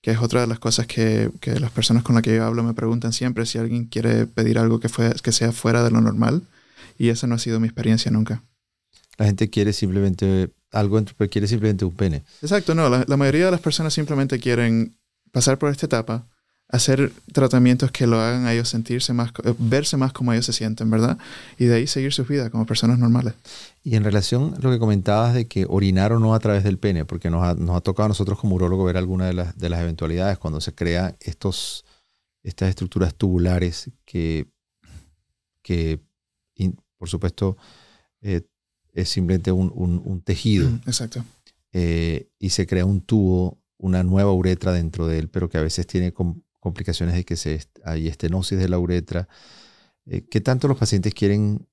que 0.00 0.12
es 0.12 0.18
otra 0.18 0.42
de 0.42 0.46
las 0.46 0.60
cosas 0.60 0.86
que, 0.86 1.32
que 1.40 1.58
las 1.58 1.72
personas 1.72 2.04
con 2.04 2.14
las 2.14 2.22
que 2.22 2.36
yo 2.36 2.44
hablo 2.44 2.62
me 2.62 2.74
preguntan 2.74 3.12
siempre 3.12 3.46
si 3.46 3.58
alguien 3.58 3.86
quiere 3.86 4.26
pedir 4.26 4.60
algo 4.60 4.78
que, 4.78 4.88
fue, 4.88 5.12
que 5.20 5.32
sea 5.32 5.50
fuera 5.50 5.82
de 5.82 5.90
lo 5.90 6.00
normal. 6.00 6.42
Y 6.98 7.08
esa 7.08 7.26
no 7.26 7.34
ha 7.34 7.38
sido 7.40 7.58
mi 7.58 7.66
experiencia 7.66 8.12
nunca. 8.12 8.42
La 9.16 9.26
gente 9.26 9.50
quiere 9.50 9.72
simplemente 9.72 10.50
algo, 10.72 11.02
pero 11.16 11.30
quiere 11.30 11.46
simplemente 11.46 11.84
un 11.84 11.94
pene. 11.94 12.24
Exacto, 12.42 12.74
no. 12.74 12.88
La, 12.88 13.04
la 13.06 13.16
mayoría 13.16 13.46
de 13.46 13.50
las 13.52 13.60
personas 13.60 13.94
simplemente 13.94 14.38
quieren 14.38 14.96
pasar 15.32 15.58
por 15.58 15.70
esta 15.70 15.86
etapa, 15.86 16.26
hacer 16.68 17.12
tratamientos 17.32 17.90
que 17.92 18.06
lo 18.06 18.20
hagan 18.20 18.46
a 18.46 18.52
ellos 18.52 18.68
sentirse 18.68 19.12
más, 19.12 19.30
eh, 19.44 19.54
verse 19.58 19.96
más 19.96 20.12
como 20.12 20.32
ellos 20.32 20.46
se 20.46 20.52
sienten, 20.52 20.90
¿verdad? 20.90 21.18
Y 21.58 21.66
de 21.66 21.76
ahí 21.76 21.86
seguir 21.86 22.12
su 22.12 22.24
vida 22.24 22.50
como 22.50 22.66
personas 22.66 22.98
normales. 22.98 23.34
Y 23.82 23.96
en 23.96 24.04
relación 24.04 24.54
a 24.54 24.60
lo 24.60 24.70
que 24.70 24.78
comentabas 24.78 25.34
de 25.34 25.46
que 25.46 25.66
orinar 25.68 26.12
o 26.12 26.18
no 26.18 26.34
a 26.34 26.40
través 26.40 26.64
del 26.64 26.78
pene, 26.78 27.04
porque 27.04 27.30
nos 27.30 27.44
ha, 27.44 27.54
nos 27.54 27.76
ha 27.76 27.80
tocado 27.80 28.06
a 28.06 28.08
nosotros 28.08 28.38
como 28.38 28.56
urólogo 28.56 28.84
ver 28.84 28.96
alguna 28.96 29.26
de 29.26 29.34
las, 29.34 29.58
de 29.58 29.68
las 29.68 29.80
eventualidades 29.80 30.38
cuando 30.38 30.60
se 30.60 30.74
crean 30.74 31.16
estos, 31.20 31.84
estas 32.42 32.70
estructuras 32.70 33.14
tubulares 33.14 33.90
que, 34.04 34.46
que 35.62 36.00
por 36.96 37.10
supuesto, 37.10 37.58
eh, 38.22 38.40
es 38.94 39.08
simplemente 39.10 39.52
un, 39.52 39.70
un- 39.74 40.00
un 40.04 40.20
tejido 40.22 40.68
Exacto. 40.86 41.24
eh, 41.72 42.28
y 42.38 42.50
se 42.50 42.66
crea 42.66 42.84
un 42.86 43.00
tubo, 43.02 43.58
una 43.76 44.02
nueva 44.02 44.32
uretra 44.32 44.72
dentro 44.72 45.06
de 45.06 45.18
él, 45.18 45.28
pero 45.28 45.48
que 45.50 45.58
a 45.58 45.62
veces 45.62 45.86
tiene 45.86 46.12
com- 46.12 46.40
complicaciones 46.60 47.14
de 47.14 47.24
que 47.24 47.36
se 47.36 47.54
est- 47.56 47.78
hay 47.84 48.08
estenosis 48.08 48.58
de 48.58 48.68
la 48.68 48.78
uretra. 48.78 49.28
Eh, 50.06 50.22
¿Qué 50.30 50.40
tanto 50.40 50.68
los 50.68 50.78
pacientes 50.78 51.12
quieren? 51.12 51.66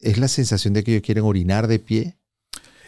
¿Es 0.00 0.16
la 0.18 0.28
sensación 0.28 0.74
de 0.74 0.84
que 0.84 0.92
ellos 0.92 1.02
quieren 1.04 1.24
orinar 1.24 1.66
de 1.66 1.78
pie? 1.78 2.16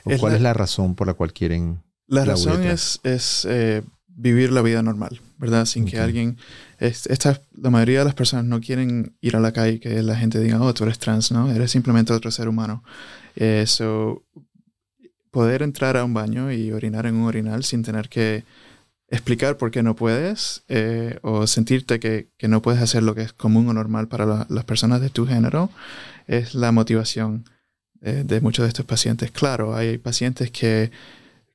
¿O 0.05 0.11
Es 0.11 0.21
cuál 0.21 0.33
la- 0.33 0.37
es 0.37 0.43
la 0.43 0.55
razón 0.55 0.95
por 0.95 1.07
la 1.07 1.15
cual 1.15 1.33
quieren? 1.33 1.83
La 2.07 2.21
La 2.25 2.33
razón 2.33 2.53
uretra. 2.55 2.73
es, 2.73 3.01
es 3.05 3.47
eh, 3.49 3.83
vivir 4.07 4.53
la 4.53 4.63
vida 4.63 4.83
normal, 4.83 5.21
¿verdad? 5.39 5.65
Sin 5.67 5.85
que 5.85 5.99
alguien... 5.99 6.37
es- 6.79 7.07
esta, 7.07 7.41
la 7.53 7.71
mayoría 7.71 8.01
de 8.01 8.05
las 8.07 8.15
personas 8.15 8.45
no 8.47 8.61
quieren 8.61 9.17
ir 9.21 9.37
a 9.37 9.41
la 9.41 9.53
calle 9.53 9.75
y 9.75 9.79
que 9.81 10.03
la 10.03 10.17
gente 10.17 10.39
diga, 10.41 10.61
oh, 10.63 10.73
tú 10.73 10.85
eres 10.85 10.99
trans, 10.99 11.33
¿no? 11.33 11.51
Eres 11.51 11.71
simplemente 11.71 12.13
otro 12.13 12.31
ser 12.31 12.49
humano. 12.49 12.83
Eh, 13.37 13.65
so, 13.67 14.23
poder 15.31 15.63
entrar 15.63 15.97
a 15.97 16.05
un 16.05 16.15
baño 16.15 16.53
y 16.53 16.73
orinar 16.73 17.07
en 17.07 17.15
un 17.17 17.27
orinal 17.27 17.63
sin 17.65 17.83
tener 17.83 18.09
que 18.09 18.45
explicar 19.09 19.57
por 19.57 19.71
qué 19.71 19.83
no 19.83 19.97
puedes 19.97 20.63
eh, 20.69 21.19
o 21.23 21.47
sentirte 21.47 21.99
que, 22.01 22.29
que 22.37 22.49
no 22.49 22.63
puedes 22.63 22.81
hacer 22.81 23.03
lo 23.03 23.15
que 23.15 23.23
es 23.23 23.33
común 23.33 23.69
o 23.69 23.73
normal 23.73 24.09
para 24.09 24.25
la- 24.27 24.47
las 24.49 24.65
personas 24.65 25.01
de 25.01 25.11
tu 25.11 25.27
género 25.27 25.71
es 26.27 26.55
la 26.55 26.71
motivación 26.73 27.45
eh, 28.03 28.23
de 28.25 28.41
muchos 28.41 28.65
de 28.65 28.69
estos 28.69 28.87
pacientes. 28.87 29.31
Claro, 29.31 29.75
hay 29.75 29.99
pacientes 29.99 30.51
que, 30.51 30.91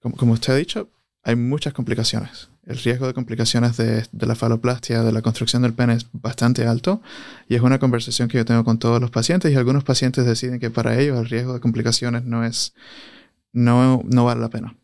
como, 0.01 0.15
como 0.17 0.33
usted 0.33 0.53
ha 0.53 0.57
dicho, 0.57 0.89
hay 1.23 1.35
muchas 1.35 1.73
complicaciones. 1.73 2.49
El 2.65 2.77
riesgo 2.79 3.05
de 3.05 3.13
complicaciones 3.13 3.77
de, 3.77 4.05
de 4.11 4.25
la 4.25 4.33
faloplastia, 4.35 5.03
de 5.03 5.11
la 5.11 5.21
construcción 5.21 5.61
del 5.61 5.73
pene 5.73 5.93
es 5.93 6.07
bastante 6.13 6.65
alto 6.65 7.01
y 7.47 7.55
es 7.55 7.61
una 7.61 7.77
conversación 7.79 8.27
que 8.27 8.37
yo 8.37 8.45
tengo 8.45 8.63
con 8.63 8.79
todos 8.79 8.99
los 8.99 9.11
pacientes 9.11 9.51
y 9.51 9.55
algunos 9.55 9.83
pacientes 9.83 10.25
deciden 10.25 10.59
que 10.59 10.71
para 10.71 10.99
ellos 10.99 11.19
el 11.19 11.29
riesgo 11.29 11.53
de 11.53 11.59
complicaciones 11.59 12.23
no 12.25 12.43
es, 12.43 12.73
no, 13.53 14.01
no 14.05 14.25
vale 14.25 14.41
la 14.41 14.49
pena. 14.49 14.75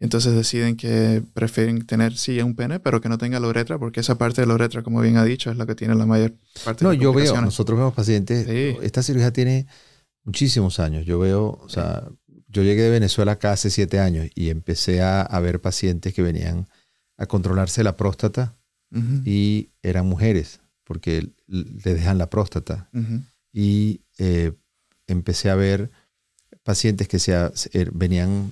Entonces 0.00 0.34
deciden 0.34 0.76
que 0.76 1.22
prefieren 1.32 1.86
tener 1.86 2.16
sí 2.16 2.40
un 2.42 2.56
pene, 2.56 2.80
pero 2.80 3.00
que 3.00 3.08
no 3.08 3.18
tenga 3.18 3.38
la 3.38 3.46
uretra, 3.46 3.78
porque 3.78 4.00
esa 4.00 4.18
parte 4.18 4.40
de 4.40 4.48
la 4.48 4.54
uretra, 4.54 4.82
como 4.82 5.00
bien 5.00 5.16
ha 5.16 5.22
dicho, 5.24 5.48
es 5.52 5.56
la 5.56 5.64
que 5.64 5.76
tiene 5.76 5.94
la 5.94 6.06
mayor 6.06 6.34
parte 6.64 6.82
No, 6.84 6.90
de 6.90 6.96
las 6.96 7.04
yo 7.04 7.12
veo, 7.12 7.40
nosotros 7.40 7.78
vemos 7.78 7.94
pacientes, 7.94 8.46
Sí. 8.46 8.76
esta 8.82 9.00
cirugía 9.04 9.32
tiene 9.32 9.68
muchísimos 10.24 10.80
años. 10.80 11.06
Yo 11.06 11.20
veo, 11.20 11.52
o 11.62 11.68
sea, 11.68 12.08
yo 12.48 12.64
llegué 12.64 12.82
de 12.82 12.90
Venezuela 12.90 13.32
acá 13.32 13.52
hace 13.52 13.70
siete 13.70 14.00
años 14.00 14.28
y 14.34 14.50
empecé 14.50 15.02
a, 15.02 15.22
a 15.22 15.38
ver 15.38 15.60
pacientes 15.60 16.12
que 16.12 16.22
venían 16.22 16.66
a 17.22 17.26
controlarse 17.26 17.82
la 17.84 17.96
próstata 17.96 18.54
y 19.24 19.70
eran 19.82 20.06
mujeres, 20.06 20.60
porque 20.84 21.30
le 21.46 21.94
dejan 21.94 22.18
la 22.18 22.28
próstata. 22.28 22.90
Y 23.52 24.00
eh, 24.18 24.52
empecé 25.06 25.48
a 25.50 25.54
ver 25.54 25.90
pacientes 26.62 27.08
que 27.08 27.18
se, 27.18 27.32
er- 27.32 27.90
venían, 27.94 28.50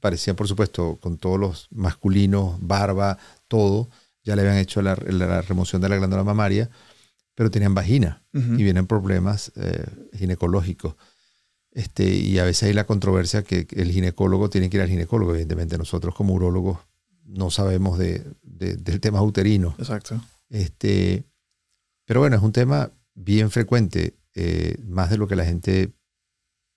parecían 0.00 0.36
por 0.36 0.46
supuesto 0.48 0.98
con 1.00 1.18
todos 1.18 1.38
los 1.40 1.68
masculinos, 1.70 2.56
barba, 2.60 3.18
todo, 3.48 3.88
ya 4.24 4.36
le 4.36 4.42
habían 4.42 4.58
hecho 4.58 4.80
la, 4.82 4.94
la 5.06 5.42
remoción 5.42 5.82
de 5.82 5.88
la 5.88 5.96
glándula 5.96 6.22
mamaria, 6.24 6.70
pero 7.34 7.50
tenían 7.50 7.74
vagina 7.74 8.22
y 8.32 8.62
vienen 8.62 8.86
problemas 8.86 9.50
eh, 9.56 9.84
ginecológicos. 10.16 10.94
Este, 11.72 12.04
y 12.04 12.38
a 12.38 12.44
veces 12.44 12.64
hay 12.64 12.74
la 12.74 12.84
controversia 12.86 13.42
que 13.42 13.66
el 13.70 13.90
ginecólogo 13.90 14.50
tiene 14.50 14.68
que 14.68 14.76
ir 14.76 14.82
al 14.82 14.88
ginecólogo. 14.90 15.30
Evidentemente 15.32 15.78
nosotros 15.78 16.14
como 16.14 16.34
urólogos 16.34 16.78
no 17.32 17.50
sabemos 17.50 17.98
de- 17.98 18.24
de- 18.42 18.76
del 18.76 19.00
tema 19.00 19.22
uterino. 19.22 19.74
Exacto. 19.78 20.20
Este, 20.48 21.24
pero 22.06 22.20
bueno, 22.20 22.36
es 22.36 22.42
un 22.42 22.52
tema 22.52 22.90
bien 23.14 23.50
frecuente, 23.50 24.14
eh, 24.34 24.76
más 24.86 25.10
de 25.10 25.16
lo 25.18 25.26
que 25.28 25.36
la 25.36 25.44
gente 25.44 25.92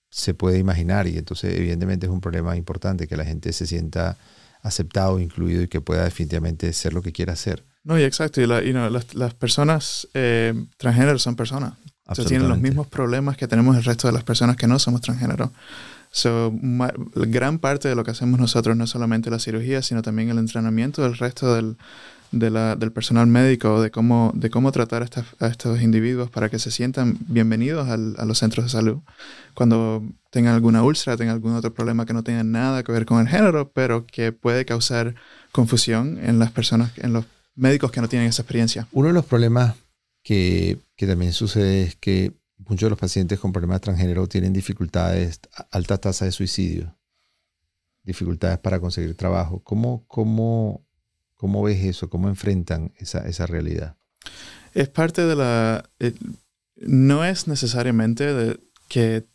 se 0.10 0.34
puede 0.34 0.60
imaginar 0.60 1.08
y 1.08 1.18
entonces 1.18 1.54
evidentemente 1.58 2.06
es 2.06 2.12
un 2.12 2.22
problema 2.22 2.56
importante 2.56 3.08
que 3.08 3.18
la 3.18 3.26
gente 3.26 3.52
se 3.54 3.68
sienta 3.68 4.18
aceptado, 4.62 5.20
incluido 5.20 5.62
y 5.64 5.68
que 5.68 5.82
pueda 5.82 6.04
definitivamente 6.06 6.72
ser 6.74 6.94
lo 6.94 7.02
que 7.02 7.12
quiera 7.12 7.34
hacer. 7.34 7.66
No, 7.84 8.00
y 8.00 8.04
exacto. 8.04 8.42
Y 8.42 8.48
la- 8.48 8.64
y 8.64 8.74
no, 8.74 8.90
las, 8.90 9.14
las 9.14 9.34
personas 9.34 10.08
eh, 10.14 10.54
transgénero 10.78 11.20
son 11.20 11.36
personas. 11.36 11.74
O 12.08 12.16
sea, 12.16 12.26
tienen 12.26 12.48
los 12.48 12.60
mismos 12.60 12.88
problemas 12.88 13.36
que 13.36 13.48
tenemos 13.48 13.76
el 13.76 13.84
resto 13.84 14.08
de 14.08 14.14
las 14.14 14.24
personas 14.24 14.56
que 14.56 14.68
no 14.68 14.78
somos 14.80 15.02
transgénero. 15.02 15.52
So, 16.16 16.54
ma- 16.62 16.94
gran 17.14 17.60
parte 17.60 17.90
de 17.90 17.96
lo 17.96 18.06
que 18.06 18.12
hacemos 18.12 18.40
nosotros 18.40 18.78
no 18.78 18.86
es 18.86 18.90
solamente 18.90 19.30
la 19.30 19.38
cirugía, 19.38 19.82
sino 19.82 20.02
también 20.02 20.30
el 20.30 20.38
entrenamiento 20.38 21.04
del 21.04 21.18
resto 21.18 21.54
del, 21.54 21.76
de 22.32 22.50
la- 22.50 22.78
del 22.78 22.94
personal 22.94 23.28
médico, 23.28 23.82
de 23.82 23.92
cómo, 23.92 24.32
de 24.34 24.50
cómo 24.50 24.72
tratar 24.72 25.02
a, 25.02 25.06
estas- 25.06 25.26
a 25.42 25.48
estos 25.48 25.82
individuos 25.82 26.30
para 26.30 26.48
que 26.48 26.58
se 26.58 26.72
sientan 26.72 27.18
bienvenidos 27.28 27.90
al- 27.90 28.16
a 28.18 28.24
los 28.24 28.38
centros 28.38 28.64
de 28.66 28.70
salud. 28.70 29.00
Cuando 29.56 30.04
tengan 30.32 30.56
alguna 30.56 30.84
úlcera, 30.84 31.18
tengan 31.18 31.34
algún 31.36 31.54
otro 31.54 31.74
problema 31.74 32.06
que 32.06 32.14
no 32.14 32.24
tenga 32.24 32.46
nada 32.46 32.82
que 32.84 32.94
ver 32.94 33.06
con 33.06 33.20
el 33.20 33.28
género, 33.28 33.72
pero 33.74 34.06
que 34.06 34.32
puede 34.32 34.64
causar 34.64 35.16
confusión 35.52 36.18
en 36.24 36.40
las 36.40 36.50
personas, 36.52 36.92
en 36.98 37.12
los 37.12 37.26
médicos 37.56 37.92
que 37.92 38.00
no 38.00 38.08
tienen 38.08 38.30
esa 38.30 38.42
experiencia. 38.44 38.88
Uno 38.94 39.10
de 39.10 39.14
los 39.16 39.26
problemas 39.26 39.76
que, 40.24 40.80
que 40.96 41.08
también 41.08 41.34
sucede 41.34 41.84
es 41.84 41.96
que 41.98 42.32
muchos 42.58 42.88
de 42.88 42.90
los 42.92 43.00
pacientes 43.00 43.40
con 43.40 43.52
problemas 43.52 43.82
transgénero 43.82 44.28
tienen 44.28 44.54
dificultades, 44.54 45.40
alta 45.72 45.98
tasa 45.98 46.26
de 46.26 46.32
suicidio, 46.32 46.98
dificultades 48.04 48.60
para 48.60 48.80
conseguir 48.80 49.16
trabajo. 49.16 49.62
¿Cómo, 49.64 50.06
cómo, 50.08 50.86
cómo 51.36 51.64
ves 51.64 51.84
eso? 51.84 52.10
¿Cómo 52.10 52.30
enfrentan 52.30 52.94
esa, 52.98 53.28
esa 53.28 53.46
realidad? 53.46 53.98
Es 54.74 54.90
parte 54.90 55.26
de 55.26 55.36
la... 55.36 55.90
eh, 56.00 56.14
no 56.78 57.24
es 57.24 57.48
necesariamente 57.48 58.34
de 58.34 58.60
que 58.90 59.26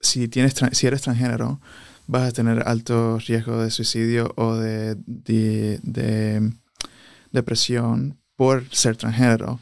si, 0.00 0.28
tienes, 0.28 0.54
si 0.72 0.86
eres 0.86 1.02
transgénero 1.02 1.60
vas 2.06 2.28
a 2.28 2.32
tener 2.32 2.66
alto 2.66 3.18
riesgo 3.18 3.62
de 3.62 3.70
suicidio 3.70 4.32
o 4.36 4.56
de, 4.56 4.96
de- 5.06 5.78
de 5.82 6.52
depresión 7.32 8.18
por 8.36 8.64
ser 8.74 8.96
transgénero. 8.96 9.60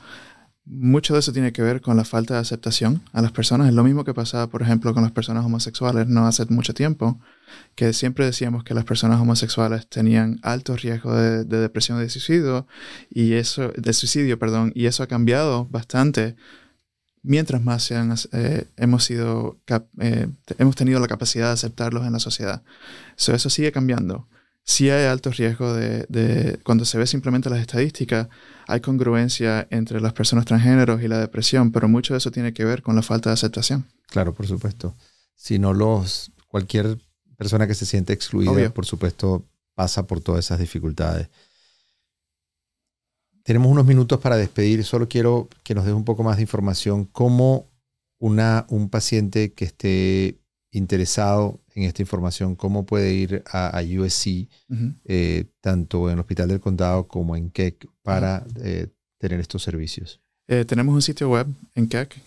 Mucho 0.70 1.14
de 1.14 1.20
eso 1.20 1.33
tiene 1.33 1.52
que 1.52 1.62
ver 1.62 1.81
con 1.81 1.96
la 1.96 2.04
falta 2.04 2.35
de 2.35 2.40
aceptación 2.40 3.02
a 3.12 3.22
las 3.22 3.33
personas. 3.33 3.68
Es 3.68 3.74
lo 3.74 3.85
mismo 3.85 4.04
que 4.04 4.14
pasaba, 4.14 4.48
por 4.48 4.62
ejemplo, 4.62 4.92
con 4.94 5.02
las 5.02 5.12
personas 5.12 5.44
homosexuales 5.44 6.07
no 6.09 6.26
hace 6.26 6.44
mucho 6.46 6.74
tiempo, 6.74 7.18
que 7.74 7.92
siempre 7.92 8.26
decíamos 8.26 8.64
que 8.64 8.74
las 8.74 8.85
personas 8.85 9.20
homosexuales 9.20 9.88
tenían 9.88 10.38
alto 10.42 10.76
riesgo 10.76 11.14
de, 11.14 11.44
de 11.44 11.59
depresión 11.59 11.98
de 11.98 12.09
suicidio, 12.11 12.66
y 13.11 13.33
eso, 13.35 13.72
de 13.76 13.92
suicidio, 13.92 14.38
perdón, 14.38 14.72
y 14.74 14.87
eso 14.87 15.02
ha 15.02 15.07
cambiado 15.07 15.66
bastante 15.70 16.37
mientras 17.22 17.62
más 17.62 17.90
eh, 17.90 18.66
hemos, 18.76 19.04
sido 19.04 19.59
eh, 20.00 20.28
hemos 20.59 20.76
tenido 20.76 21.00
la 21.00 21.09
capacidad 21.09 21.48
de 21.48 21.52
aceptarlos 21.52 22.07
en 22.07 22.12
la 22.12 22.20
sociedad. 22.20 22.62
So, 23.16 23.35
eso 23.35 23.50
sigue 23.50 23.72
cambiando. 23.72 24.26
Sí 24.68 24.90
hay 24.90 25.07
alto 25.07 25.31
riesgo 25.31 25.72
de, 25.72 26.61
cuando 26.62 26.85
se 26.85 26.98
ve 26.98 27.07
simplemente 27.07 27.48
las 27.48 27.61
estadísticas, 27.61 28.28
hay 28.66 28.81
congruencia 28.81 29.66
entre 29.70 29.98
las 29.98 30.12
personas 30.12 30.44
transgéneros 30.44 31.02
y 31.02 31.09
la 31.09 31.18
depresión, 31.18 31.72
pero 31.72 31.88
mucho 31.88 32.12
de 32.12 32.18
eso 32.18 32.31
tiene 32.31 32.52
que 32.52 32.66
ver 32.66 32.83
con 32.83 32.94
la 32.94 33.02
falta 33.02 33.31
de 33.31 33.35
aceptación. 33.35 33.87
Claro, 34.09 34.35
por 34.35 34.46
supuesto. 34.46 34.94
Si 35.35 35.59
no 35.59 35.72
los, 35.72 36.31
cualquier 36.48 36.98
persona 37.38 37.66
que 37.66 37.74
se 37.74 37.87
siente 37.87 38.12
excluida, 38.12 38.68
por 38.68 38.85
supuesto, 38.85 39.46
pasa 39.74 40.07
por 40.07 40.20
todas 40.20 40.44
esas 40.44 40.59
dificultades. 40.59 41.28
Tenemos 43.42 43.72
unos 43.72 43.87
minutos 43.87 44.20
para 44.20 44.37
despedir. 44.37 44.85
Solo 44.85 45.09
quiero 45.09 45.48
que 45.64 45.74
nos 45.74 45.87
des 45.87 45.94
un 45.94 46.04
poco 46.04 46.22
más 46.22 46.37
de 46.37 46.42
información. 46.42 47.07
¿Cómo 47.07 47.70
una, 48.18 48.66
un 48.68 48.90
paciente 48.90 49.54
que 49.54 49.64
esté 49.64 50.42
interesado 50.72 51.59
en 51.79 51.85
esta 51.85 52.03
información, 52.03 52.57
cómo 52.57 52.85
puede 52.85 53.14
ir 53.14 53.43
a, 53.53 53.81
USC, 53.83 54.49
eh, 55.05 55.45
tanto 55.61 56.09
en 56.09 56.14
el 56.14 56.21
Hospital 56.21 56.49
del 56.49 56.61
Condado 56.61 57.07
como 57.07 57.37
en 57.37 57.51
Keck, 57.51 57.87
para 58.03 58.45
eh, 58.62 58.88
tener 59.19 59.38
estos 59.38 59.62
servicios? 59.62 60.21
Eh, 60.49 60.64
tenemos 60.64 60.95
un 60.95 61.03
sitio 61.03 61.29
web 61.29 61.47
en 61.77 61.88
Keck. 61.88 62.21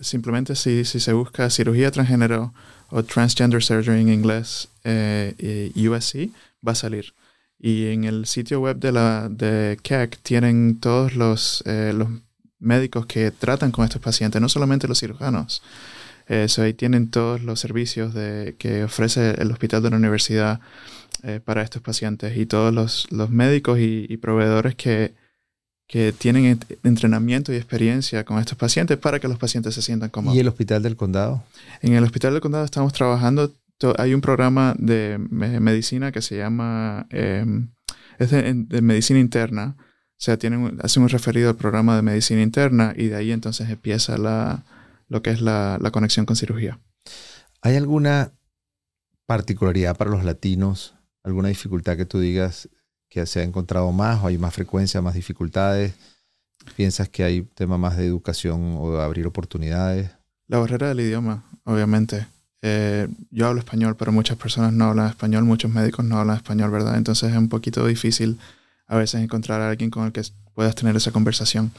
Simplemente 0.00 0.54
si, 0.54 0.84
si, 0.84 1.00
se 1.00 1.12
busca 1.12 1.50
cirugía 1.50 1.90
transgénero 1.90 2.54
o 2.90 3.02
transgender 3.02 3.62
surgery 3.62 4.00
en 4.00 4.10
inglés, 4.10 4.68
USC, 4.84 6.30
va 6.66 6.72
a 6.72 6.76
salir. 6.76 7.14
Y 7.58 7.86
en 7.86 8.04
el 8.04 8.26
sitio 8.26 8.60
web 8.60 8.76
de, 8.76 8.92
la, 8.92 9.28
de 9.28 9.76
Keck 9.82 10.18
tienen 10.22 10.78
todos 10.78 11.16
los, 11.16 11.64
los 11.66 12.08
médicos 12.60 13.06
que 13.06 13.32
tratan 13.32 13.72
con 13.72 13.84
estos 13.84 14.00
pacientes, 14.00 14.40
no 14.40 14.48
solamente 14.48 14.86
los 14.86 15.00
cirujanos. 15.00 15.62
Eh, 16.26 16.46
ahí 16.58 16.74
tienen 16.74 17.10
todos 17.10 17.42
los 17.42 17.60
servicios 17.60 18.14
de, 18.14 18.56
que 18.58 18.84
ofrece 18.84 19.32
el 19.40 19.50
hospital 19.50 19.82
de 19.82 19.90
la 19.90 19.96
universidad 19.96 20.60
eh, 21.22 21.40
para 21.44 21.62
estos 21.62 21.82
pacientes 21.82 22.36
y 22.36 22.46
todos 22.46 22.72
los, 22.72 23.06
los 23.10 23.30
médicos 23.30 23.78
y, 23.78 24.16
proveedores 24.16 24.74
que, 24.74 25.14
que 25.86 26.12
tienen 26.12 26.58
entrenamiento 26.82 27.52
y 27.52 27.56
experiencia 27.56 28.24
con 28.24 28.38
estos 28.38 28.56
pacientes 28.56 28.96
para 28.96 29.20
que 29.20 29.28
los 29.28 29.38
pacientes 29.38 29.74
se 29.74 29.82
sientan 29.82 30.10
cómodos. 30.10 30.36
¿Y 30.36 30.40
el 30.40 30.48
hospital 30.48 30.82
del 30.82 30.96
condado? 30.96 31.44
En 31.82 31.92
el 31.92 32.04
hospital 32.04 32.32
del 32.32 32.40
condado 32.40 32.64
estamos 32.64 32.92
trabajando, 32.92 33.52
hay 33.98 34.14
un 34.14 34.20
programa 34.22 34.74
de 34.78 35.18
medicina 35.18 36.10
que 36.10 36.22
se 36.22 36.38
llama, 36.38 37.06
em, 37.10 37.68
es 38.18 38.30
de, 38.30 38.80
medicina 38.80 39.18
interna, 39.18 39.76
o 39.78 40.24
sea, 40.24 40.38
tienen, 40.38 40.78
hacen 40.82 41.02
un 41.02 41.08
referido 41.10 41.50
al 41.50 41.56
programa 41.56 41.96
de 41.96 42.02
medicina 42.02 42.40
interna 42.40 42.94
y 42.96 43.08
de 43.08 43.16
ahí 43.16 43.32
entonces 43.32 43.68
empieza 43.68 44.16
la, 44.16 44.64
lo 45.08 45.22
que 45.22 45.30
es 45.30 45.40
la, 45.40 45.78
conexión 45.92 46.26
con 46.26 46.36
cirugía. 46.36 46.80
¿Hay 47.62 47.76
alguna 47.76 48.32
particularidad 49.26 49.96
para 49.96 50.10
los 50.10 50.24
latinos? 50.24 50.94
¿Alguna 51.22 51.48
dificultad 51.48 51.96
que 51.96 52.06
tú 52.06 52.20
digas 52.20 52.68
que 53.08 53.26
se 53.26 53.40
ha 53.40 53.42
encontrado 53.42 53.90
más 53.92 54.22
o 54.22 54.26
hay 54.26 54.38
más 54.38 54.54
frecuencia, 54.54 55.00
más 55.00 55.14
dificultades? 55.14 55.94
¿Piensas 56.76 57.08
que 57.08 57.24
hay 57.24 57.42
tema 57.42 57.78
más 57.78 57.96
de 57.96 58.06
educación 58.06 58.76
o 58.78 58.96
de 58.96 59.02
abrir 59.02 59.26
oportunidades? 59.26 60.10
La 60.46 60.58
barrera 60.58 60.88
del 60.88 61.00
idioma, 61.00 61.44
obviamente. 61.64 62.26
Eh, 62.62 63.08
yo 63.30 63.46
hablo 63.46 63.60
español, 63.60 63.96
pero 63.96 64.12
muchas 64.12 64.38
personas 64.38 64.72
no 64.72 64.86
hablan 64.86 65.08
español, 65.08 65.44
muchos 65.44 65.70
médicos 65.70 66.04
no 66.04 66.18
hablan 66.18 66.36
español, 66.36 66.70
¿verdad? 66.70 66.96
Entonces 66.96 67.30
es 67.30 67.36
un 67.36 67.48
poquito 67.50 67.86
difícil 67.86 68.38
a 68.86 68.96
veces 68.96 69.22
encontrar 69.22 69.60
a 69.60 69.70
alguien 69.70 69.90
con 69.90 70.06
el 70.06 70.12
que 70.12 70.22
puedas 70.54 70.74
tener 70.74 70.96
esa 70.96 71.10
conversación 71.10 71.72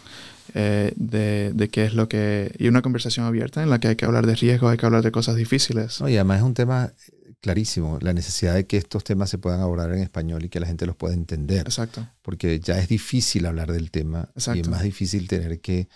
eh, 0.53 0.93
de, 0.95 1.51
de, 1.53 1.69
qué 1.69 1.85
es 1.85 1.93
lo 1.93 2.07
que... 2.07 2.53
Y 2.59 2.67
una 2.67 2.81
conversación 2.81 3.25
abierta 3.25 3.63
en 3.63 3.69
la 3.69 3.79
que 3.79 3.89
hay 3.89 3.95
que 3.95 4.05
hablar 4.05 4.25
de 4.25 4.35
riesgos, 4.35 4.71
hay 4.71 4.77
que 4.77 4.85
hablar 4.85 5.03
de 5.03 5.11
cosas 5.11 5.35
difíciles. 5.35 5.99
y 6.01 6.15
además 6.15 6.37
es 6.37 6.43
un 6.43 6.53
tema 6.53 6.93
clarísimo, 7.41 7.99
la 8.01 8.13
necesidad 8.13 8.55
de 8.55 8.65
que 8.65 8.77
estos 8.77 9.03
temas 9.03 9.29
se 9.29 9.37
puedan 9.37 9.61
abordar 9.61 9.91
en 9.93 9.99
español 9.99 10.43
y 10.43 10.49
que 10.49 10.59
la 10.59 10.67
gente 10.67 10.85
los 10.85 10.95
pueda 10.95 11.13
entender. 11.13 11.61
Exacto. 11.61 12.07
Porque 12.21 12.59
ya 12.59 12.79
es 12.79 12.87
difícil 12.87 13.45
hablar 13.45 13.71
del 13.71 13.91
tema 13.91 14.29
y 14.35 14.59
es 14.59 14.67
más 14.67 14.83
difícil 14.83 15.27
tener 15.27 15.59
que... 15.61 15.87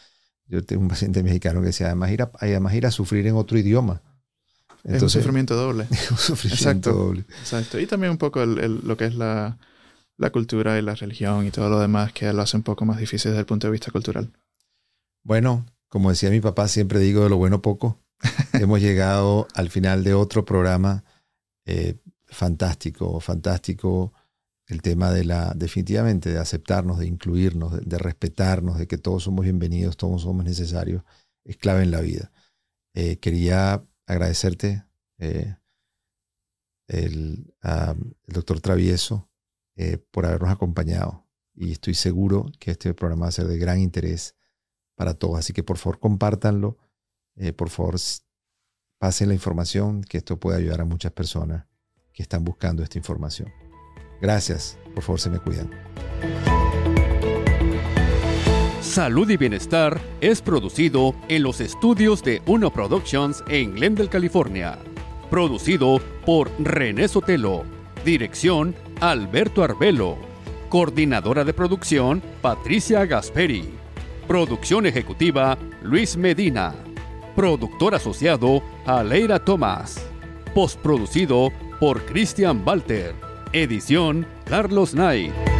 Yo 0.48 0.64
tengo 0.64 0.82
un 0.82 0.88
paciente 0.88 1.22
mexicano 1.22 1.60
que 1.62 1.68
decía, 1.68 1.88
además 1.88 2.12
ir 2.12 2.24
a, 2.24 2.32
además 2.40 2.74
ir 2.74 2.88
a 2.88 2.92
sufrir 2.92 3.28
en 3.28 3.36
otro 3.36 3.58
idioma. 3.60 4.02
Entonces, 4.84 5.04
es 5.04 5.16
un 5.16 5.22
sufrimiento 5.22 5.56
doble. 5.56 5.86
un 6.12 6.18
sufrimiento 6.18 6.70
Exacto. 6.70 6.94
doble. 6.94 7.26
Exacto. 7.40 7.80
Y 7.80 7.86
también 7.86 8.12
un 8.12 8.18
poco 8.18 8.44
lo 8.46 8.98
que 8.98 9.06
es 9.06 9.14
la, 9.14 9.60
la 10.20 10.32
cultura 10.32 10.78
y 10.78 10.82
la 10.82 10.96
religión 10.96 11.48
y 11.48 11.52
todo 11.52 11.70
lo 11.70 11.80
demás 11.80 12.12
que 12.12 12.32
lo 12.34 12.42
hace 12.42 12.58
un 12.58 12.64
poco 12.64 12.86
más 12.86 12.98
difícil 12.98 13.32
desde 13.32 13.40
el 13.40 13.46
punto 13.46 13.68
de 13.68 13.72
vista 13.72 13.90
cultural. 13.90 14.32
Bueno, 15.24 15.66
como 15.88 16.10
decía 16.10 16.30
mi 16.30 16.42
papá, 16.42 16.68
siempre 16.68 17.00
digo 17.00 17.24
de 17.24 17.30
lo 17.30 17.38
bueno 17.38 17.62
poco. 17.62 18.04
Hemos 18.54 18.82
llegado 18.82 19.48
al 19.56 19.70
final 19.70 20.04
de 20.04 20.14
otro 20.14 20.44
programa 20.44 21.06
eh, 21.66 22.00
fantástico, 22.26 23.20
fantástico. 23.22 24.14
El 24.68 24.82
tema 24.82 25.12
de 25.12 25.24
la, 25.24 25.54
definitivamente, 25.56 26.32
de 26.32 26.38
aceptarnos, 26.38 27.00
de 27.00 27.08
incluirnos, 27.08 27.80
de, 27.84 27.98
respetarnos, 27.98 28.78
de 28.78 28.88
que 28.88 28.98
todos 28.98 29.24
somos 29.24 29.44
bienvenidos, 29.46 29.96
todos 29.96 30.22
somos 30.22 30.44
necesarios, 30.44 31.04
es 31.46 31.56
clave 31.58 31.84
en 31.84 31.92
la 31.92 32.02
vida. 32.02 32.32
Eh, 32.94 33.18
quería 33.18 33.84
agradecerte, 34.06 34.84
eh, 35.18 35.56
el, 36.88 37.54
el 37.64 38.34
doctor 38.34 38.60
Travieso, 38.60 39.29
eh, 39.82 39.98
por 40.12 40.26
habernos 40.26 40.50
acompañado. 40.50 41.26
Y 41.56 41.72
estoy 41.72 41.94
seguro 41.94 42.48
que 42.60 42.72
este 42.72 42.94
programa 42.94 43.22
va 43.22 43.30
a 43.30 43.32
ser 43.32 43.48
de 43.48 43.58
gran 43.58 43.80
interés 43.80 44.36
para 44.96 45.14
todos. 45.14 45.40
Así 45.40 45.54
que 45.54 45.64
por 45.64 45.78
favor 45.78 46.00
compártanlo. 46.00 46.78
Eh, 47.38 47.54
por 47.54 47.70
favor 47.70 47.96
pasen 48.98 49.30
la 49.30 49.36
información, 49.36 50.04
que 50.04 50.18
esto 50.18 50.38
puede 50.38 50.58
ayudar 50.58 50.82
a 50.82 50.86
muchas 50.86 51.14
personas 51.14 51.66
que 52.12 52.24
están 52.24 52.44
buscando 52.44 52.84
esta 52.84 52.98
información. 52.98 53.54
Gracias. 54.22 54.78
Por 54.94 55.02
favor 55.02 55.22
se 55.22 55.30
me 55.30 55.40
cuidan. 55.40 55.70
Salud 58.82 59.30
y 59.30 59.38
Bienestar 59.38 60.02
es 60.20 60.42
producido 60.42 61.16
en 61.30 61.42
los 61.42 61.62
estudios 61.62 62.22
de 62.22 62.42
Uno 62.48 62.70
Productions 62.70 63.46
en 63.48 63.76
Glendale, 63.76 64.10
California. 64.10 64.78
Producido 65.30 66.02
por 66.26 66.52
René 66.60 67.08
Sotelo. 67.08 67.64
Dirección 68.04 68.76
Alberto 69.00 69.64
Arbelo. 69.64 70.18
Coordinadora 70.68 71.46
de 71.46 71.54
producción, 71.54 72.22
Patricia 72.42 73.06
Gasperi. 73.06 73.70
Producción 74.28 74.86
ejecutiva, 74.86 75.58
Luis 75.82 76.18
Medina. 76.18 76.76
Productor 77.36 77.96
asociado, 77.96 78.62
Aleira 78.86 79.40
Tomás. 79.40 80.06
Postproducido 80.54 81.50
por 81.80 82.06
Christian 82.06 82.62
Walter. 82.66 83.16
Edición, 83.54 84.28
Carlos 84.46 84.92
Knight. 84.92 85.59